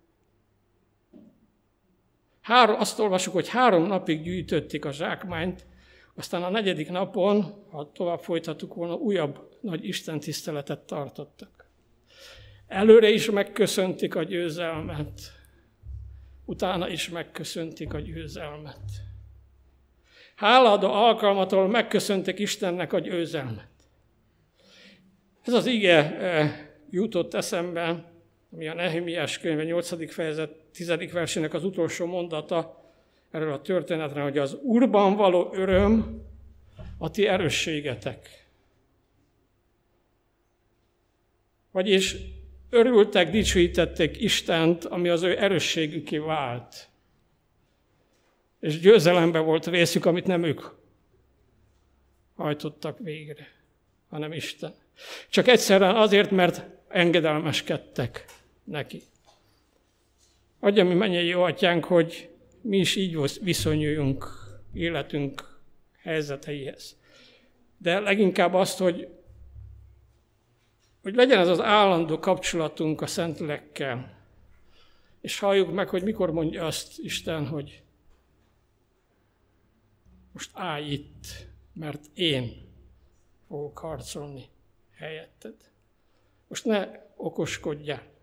Három, 2.41 2.80
azt 2.80 2.99
olvasjuk, 2.99 3.34
hogy 3.34 3.49
három 3.49 3.84
napig 3.84 4.21
gyűjtötték 4.21 4.86
a 4.86 4.91
zsákmányt, 4.91 5.65
aztán 6.15 6.43
a 6.43 6.49
negyedik 6.49 6.89
napon, 6.89 7.65
ha 7.69 7.91
tovább 7.91 8.19
folytattuk 8.19 8.73
volna, 8.73 8.93
újabb 8.93 9.58
nagy 9.62 9.88
Isten 9.88 10.19
tiszteletet 10.19 10.80
tartottak. 10.80 11.69
Előre 12.67 13.10
is 13.10 13.30
megköszöntik 13.30 14.15
a 14.15 14.23
győzelmet, 14.23 15.21
utána 16.45 16.89
is 16.89 17.10
megköszöntik 17.10 17.93
a 17.93 17.99
győzelmet. 17.99 18.82
Háladó 20.36 20.91
alkalmatól 20.91 21.67
megköszöntek 21.67 22.39
Istennek 22.39 22.93
a 22.93 22.99
győzelmet. 22.99 23.69
Ez 25.41 25.54
az 25.54 25.65
ige 25.65 26.17
eh, 26.17 26.67
jutott 26.89 27.34
eszembe, 27.34 28.12
ami 28.51 28.67
a 28.67 28.73
Nehemiás 28.73 29.39
könyve 29.39 29.63
8. 29.63 30.13
fejezet 30.13 30.51
10. 30.71 31.12
versének 31.12 31.54
az 31.54 31.63
utolsó 31.63 32.06
mondata, 32.06 32.85
erről 33.36 33.54
a 33.54 33.62
történetre, 33.62 34.21
hogy 34.21 34.38
az 34.38 34.54
Úrban 34.54 35.15
való 35.15 35.50
öröm 35.54 36.21
a 36.98 37.12
ti 37.12 37.28
erősségetek. 37.28 38.48
Vagyis 41.71 42.15
örültek, 42.69 43.30
dicsőítették 43.30 44.21
Istent, 44.21 44.86
ami 44.86 45.10
az 45.10 45.21
ő 45.21 45.39
erősségüké 45.39 46.17
vált. 46.17 46.89
És 48.60 48.80
győzelembe 48.80 49.39
volt 49.39 49.67
részük, 49.67 50.06
amit 50.06 50.28
nem 50.28 50.43
ők 50.43 50.62
hajtottak 52.36 53.00
végre, 53.00 53.48
hanem 54.10 54.32
Isten. 54.32 54.74
Csak 55.30 55.48
egyszerűen 55.48 55.95
azért, 55.95 56.32
mert 56.32 56.65
engedelmeskedtek 56.88 58.26
neki. 58.63 59.02
Adja 60.60 60.86
mi 60.86 60.93
mennyei 60.93 61.28
jó 61.28 61.41
atyánk, 61.41 61.86
hogy 61.86 62.30
mi 62.65 62.78
is 62.78 62.95
így 62.95 63.39
viszonyuljunk 63.41 64.28
életünk 64.73 65.60
helyzeteihez. 66.01 66.97
De 67.78 67.99
leginkább 67.99 68.54
azt, 68.54 68.78
hogy, 68.78 69.08
hogy 71.01 71.15
legyen 71.15 71.39
ez 71.39 71.47
az 71.47 71.60
állandó 71.60 72.19
kapcsolatunk 72.19 73.01
a 73.01 73.08
Szentlélekkel. 73.08 74.17
És 75.21 75.39
halljuk 75.39 75.73
meg, 75.73 75.89
hogy 75.89 76.04
mikor 76.04 76.32
mondja 76.32 76.65
azt 76.65 76.99
Isten, 76.99 77.47
hogy 77.47 77.84
most 80.32 80.49
állj 80.54 80.86
itt, 80.91 81.47
mert 81.73 82.06
én 82.13 82.69
fogok 83.47 83.78
harcolni 83.78 84.45
helyetted. 84.95 85.56
Most 86.47 86.65
ne 86.65 86.88
okoskodjál. 87.15 88.14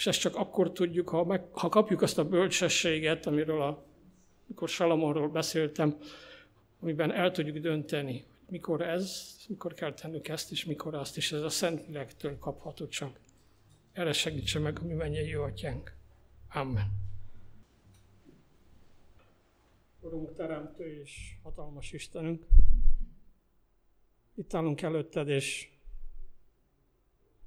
És 0.00 0.06
ezt 0.06 0.20
csak 0.20 0.36
akkor 0.36 0.72
tudjuk, 0.72 1.08
ha, 1.08 1.24
meg, 1.24 1.44
ha 1.52 1.68
kapjuk 1.68 2.02
azt 2.02 2.18
a 2.18 2.28
bölcsességet, 2.28 3.26
amiről 3.26 3.62
a, 3.62 3.84
mikor 4.46 4.68
Salamonról 4.68 5.28
beszéltem, 5.28 5.98
amiben 6.80 7.12
el 7.12 7.30
tudjuk 7.30 7.56
dönteni, 7.56 8.12
hogy 8.12 8.50
mikor 8.50 8.80
ez, 8.80 9.36
mikor 9.48 9.74
kell 9.74 9.94
tennünk 9.94 10.28
ezt, 10.28 10.50
és 10.50 10.64
mikor 10.64 10.94
azt, 10.94 11.16
és 11.16 11.32
ez 11.32 11.42
a 11.42 11.48
Szentlélektől 11.48 12.38
kapható 12.38 12.88
csak. 12.88 13.18
Erre 13.92 14.12
segítse 14.12 14.58
meg 14.58 14.78
a 14.80 14.84
mi 14.84 14.92
mennyei 14.92 15.34
atyánk. 15.34 15.92
Amen. 16.52 16.92
Urunk, 20.00 20.34
Teremtő 20.34 21.00
és 21.02 21.36
hatalmas 21.42 21.92
Istenünk, 21.92 22.46
itt 24.34 24.54
állunk 24.54 24.82
előtted, 24.82 25.28
és 25.28 25.68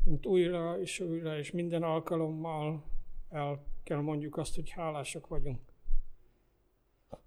mint 0.04 0.26
újra 0.26 0.80
és 0.80 1.00
újra 1.00 1.38
és 1.38 1.52
minden 1.52 1.84
alkalommal 1.84 2.84
el 3.30 3.64
kell 3.84 4.00
mondjuk 4.00 4.38
azt, 4.38 4.56
hogy 4.56 4.70
hálásak 4.70 5.28
vagyunk. 5.28 5.60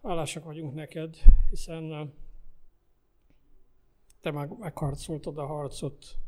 Hálásak 0.02 0.44
vagyunk 0.44 0.74
neked, 0.74 1.16
hiszen 1.50 2.14
te 4.20 4.30
meg, 4.30 4.58
megharcoltad 4.58 5.38
a 5.38 5.46
harcot 5.46 6.18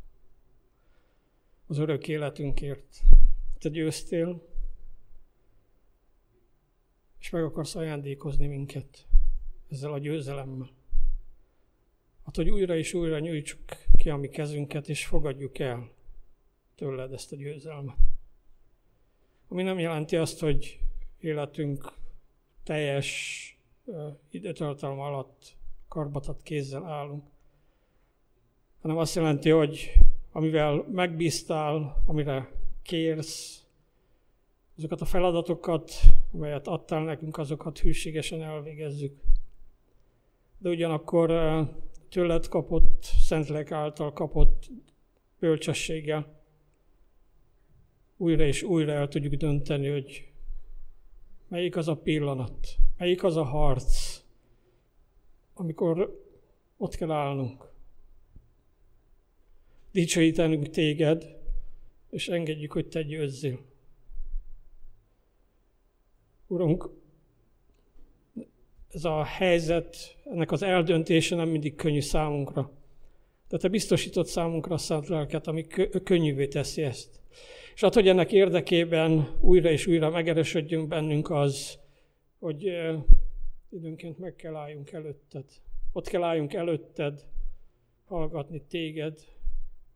az 1.67 1.79
örök 1.79 2.09
életünkért. 2.09 3.03
Te 3.59 3.69
győztél, 3.69 4.43
és 7.19 7.31
meg 7.31 7.43
akarsz 7.43 7.75
ajándékozni 7.75 8.47
minket 8.47 9.07
ezzel 9.71 9.93
a 9.93 9.99
győzelemmel. 9.99 10.71
Hát, 12.25 12.37
hogy 12.37 12.51
újra 12.51 12.77
és 12.77 12.95
újra 12.95 13.19
nyújtsuk 13.19 13.61
ki 13.97 14.11
a 14.11 14.17
mi 14.17 14.29
kezünket, 14.29 14.89
és 14.89 15.07
fogadjuk 15.07 15.59
el 15.59 15.97
tőled 16.79 17.13
ezt 17.13 17.33
a 17.33 17.37
győzelmet. 17.37 17.97
Ami 19.49 19.63
nem 19.63 19.79
jelenti 19.79 20.17
azt, 20.17 20.41
hogy 20.41 20.81
életünk 21.19 21.93
teljes 22.63 23.43
időtartalma 24.31 25.07
alatt 25.07 25.57
karbatat 25.89 26.43
kézzel 26.43 26.85
állunk, 26.85 27.25
hanem 28.81 28.97
azt 28.97 29.15
jelenti, 29.15 29.51
hogy 29.51 29.93
amivel 30.33 30.85
megbíztál, 30.93 32.03
amire 32.07 32.51
kérsz, 32.83 33.67
azokat 34.77 35.01
a 35.01 35.05
feladatokat, 35.05 35.93
amelyet 36.33 36.67
adtál 36.67 37.05
nekünk, 37.05 37.39
azokat 37.39 37.79
hűségesen 37.79 38.43
elvégezzük. 38.43 39.21
De 40.59 40.69
ugyanakkor 40.69 41.31
tőled 42.09 42.49
kapott, 42.49 43.03
Szentlek 43.03 43.71
által 43.73 44.13
kapott 44.13 44.67
bölcsességgel 45.39 46.38
újra 48.19 48.45
és 48.45 48.63
újra 48.63 48.93
el 48.93 49.09
tudjuk 49.09 49.35
dönteni, 49.35 49.89
hogy 49.89 50.29
melyik 51.49 51.77
az 51.77 51.89
a 51.89 51.97
pillanat, 51.97 52.67
melyik 52.97 53.25
az 53.25 53.37
a 53.37 53.45
harc, 53.45 54.21
amikor 55.55 56.27
ott 56.77 56.95
kell 56.95 57.11
állnunk. 57.11 57.71
Dicsőítenünk 59.93 60.71
téged, 60.71 61.37
és 62.11 62.29
engedjük, 62.29 62.73
hogy 62.73 62.89
te 62.89 63.03
győzzél. 63.03 63.61
Urunk, 66.47 66.91
ez 68.89 69.05
a 69.05 69.25
helyzet, 69.25 70.17
ennek 70.25 70.53
az 70.53 70.63
eldöntése 70.63 71.37
nem 71.37 71.49
mindig 71.49 71.75
könnyű 71.75 72.01
számunkra. 72.01 72.71
De 73.49 73.57
te 73.57 73.69
biztosított 73.69 74.27
számunkra 74.27 74.75
a 74.75 74.79
szent 74.79 75.09
lelket, 75.09 75.47
ami 75.47 75.67
könnyűvé 76.05 76.47
teszi 76.47 76.83
ezt. 76.83 77.21
És 77.79 77.85
hát, 77.85 77.95
hogy 77.95 78.09
ennek 78.09 78.33
érdekében 78.33 79.39
újra 79.41 79.71
és 79.71 79.87
újra 79.87 80.11
megerősödjünk 80.11 80.89
bennünk 80.89 81.31
az, 81.31 81.79
hogy 82.39 82.73
időnként 83.69 84.19
meg 84.19 84.37
kell 84.37 84.57
álljunk 84.57 84.93
előtted. 84.93 85.45
Ott 85.93 86.09
kell 86.09 86.23
álljunk 86.23 86.53
előtted, 86.53 87.27
hallgatni 88.05 88.63
téged, 88.63 89.19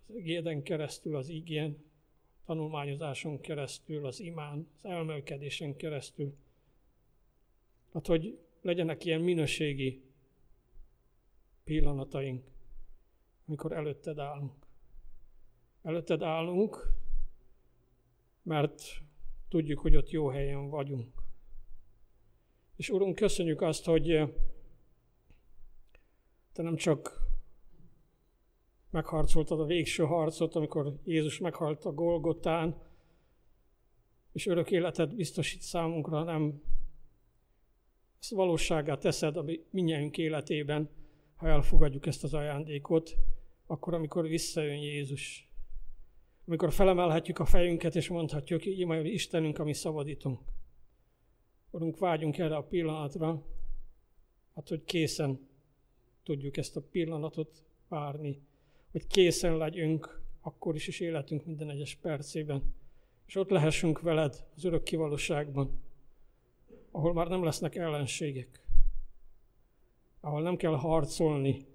az 0.08 0.14
igéden 0.14 0.62
keresztül, 0.62 1.16
az 1.16 1.28
igén, 1.28 1.84
tanulmányozáson 2.46 3.40
keresztül, 3.40 4.06
az 4.06 4.20
imán, 4.20 4.68
az 4.76 4.90
elmelkedésen 4.90 5.76
keresztül. 5.76 6.34
Hát, 7.92 8.06
hogy 8.06 8.38
legyenek 8.60 9.04
ilyen 9.04 9.20
minőségi 9.20 10.02
pillanataink, 11.64 12.44
amikor 13.46 13.72
előtted 13.72 14.18
állunk. 14.18 14.52
Előtted 15.82 16.22
állunk, 16.22 17.00
mert 18.42 18.82
tudjuk, 19.48 19.78
hogy 19.78 19.96
ott 19.96 20.10
jó 20.10 20.28
helyen 20.28 20.68
vagyunk. 20.68 21.22
És 22.76 22.90
Urunk, 22.90 23.14
köszönjük 23.14 23.60
azt, 23.60 23.84
hogy 23.84 24.06
Te 26.52 26.62
nem 26.62 26.76
csak 26.76 27.20
megharcoltad 28.90 29.60
a 29.60 29.64
végső 29.64 30.04
harcot, 30.04 30.54
amikor 30.54 30.94
Jézus 31.04 31.38
meghalt 31.38 31.84
a 31.84 31.92
Golgotán, 31.92 32.80
és 34.32 34.46
örök 34.46 34.70
életet 34.70 35.14
biztosít 35.14 35.60
számunkra, 35.60 36.16
hanem 36.16 36.62
ezt 38.20 38.30
valóságát 38.30 39.00
teszed 39.00 39.36
a 39.36 39.44
minnyájunk 39.70 40.18
életében, 40.18 40.90
ha 41.36 41.48
elfogadjuk 41.48 42.06
ezt 42.06 42.24
az 42.24 42.34
ajándékot, 42.34 43.16
akkor, 43.66 43.94
amikor 43.94 44.26
visszajön 44.26 44.76
Jézus. 44.76 45.51
Amikor 46.46 46.72
felemelhetjük 46.72 47.38
a 47.38 47.44
fejünket, 47.44 47.96
és 47.96 48.08
mondhatjuk, 48.08 48.66
így 48.66 48.86
majd 48.86 49.06
Istenünk, 49.06 49.58
ami 49.58 49.72
szabadítunk. 49.72 50.40
Urunk, 51.70 51.98
vágyunk 51.98 52.38
erre 52.38 52.56
a 52.56 52.62
pillanatra, 52.62 53.42
hát, 54.54 54.68
hogy 54.68 54.84
készen 54.84 55.48
tudjuk 56.22 56.56
ezt 56.56 56.76
a 56.76 56.82
pillanatot 56.90 57.62
várni, 57.88 58.40
hogy 58.90 59.06
készen 59.06 59.56
legyünk 59.56 60.20
akkor 60.40 60.74
is, 60.74 60.86
is 60.86 61.00
életünk 61.00 61.44
minden 61.44 61.70
egyes 61.70 61.94
percében, 61.94 62.74
és 63.26 63.34
ott 63.34 63.48
lehessünk 63.48 64.00
veled 64.00 64.44
az 64.56 64.64
örök 64.64 64.82
kivalóságban, 64.82 65.80
ahol 66.90 67.12
már 67.12 67.28
nem 67.28 67.44
lesznek 67.44 67.74
ellenségek, 67.74 68.64
ahol 70.20 70.42
nem 70.42 70.56
kell 70.56 70.74
harcolni, 70.74 71.66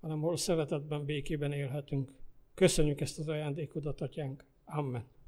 hanem 0.00 0.20
hol 0.20 0.36
szeretetben, 0.36 1.04
békében 1.04 1.52
élhetünk. 1.52 2.19
Köszönjük 2.54 3.00
ezt 3.00 3.18
az 3.18 3.28
ajándékodat, 3.28 4.00
Atyánk. 4.00 4.44
Amen. 4.64 5.19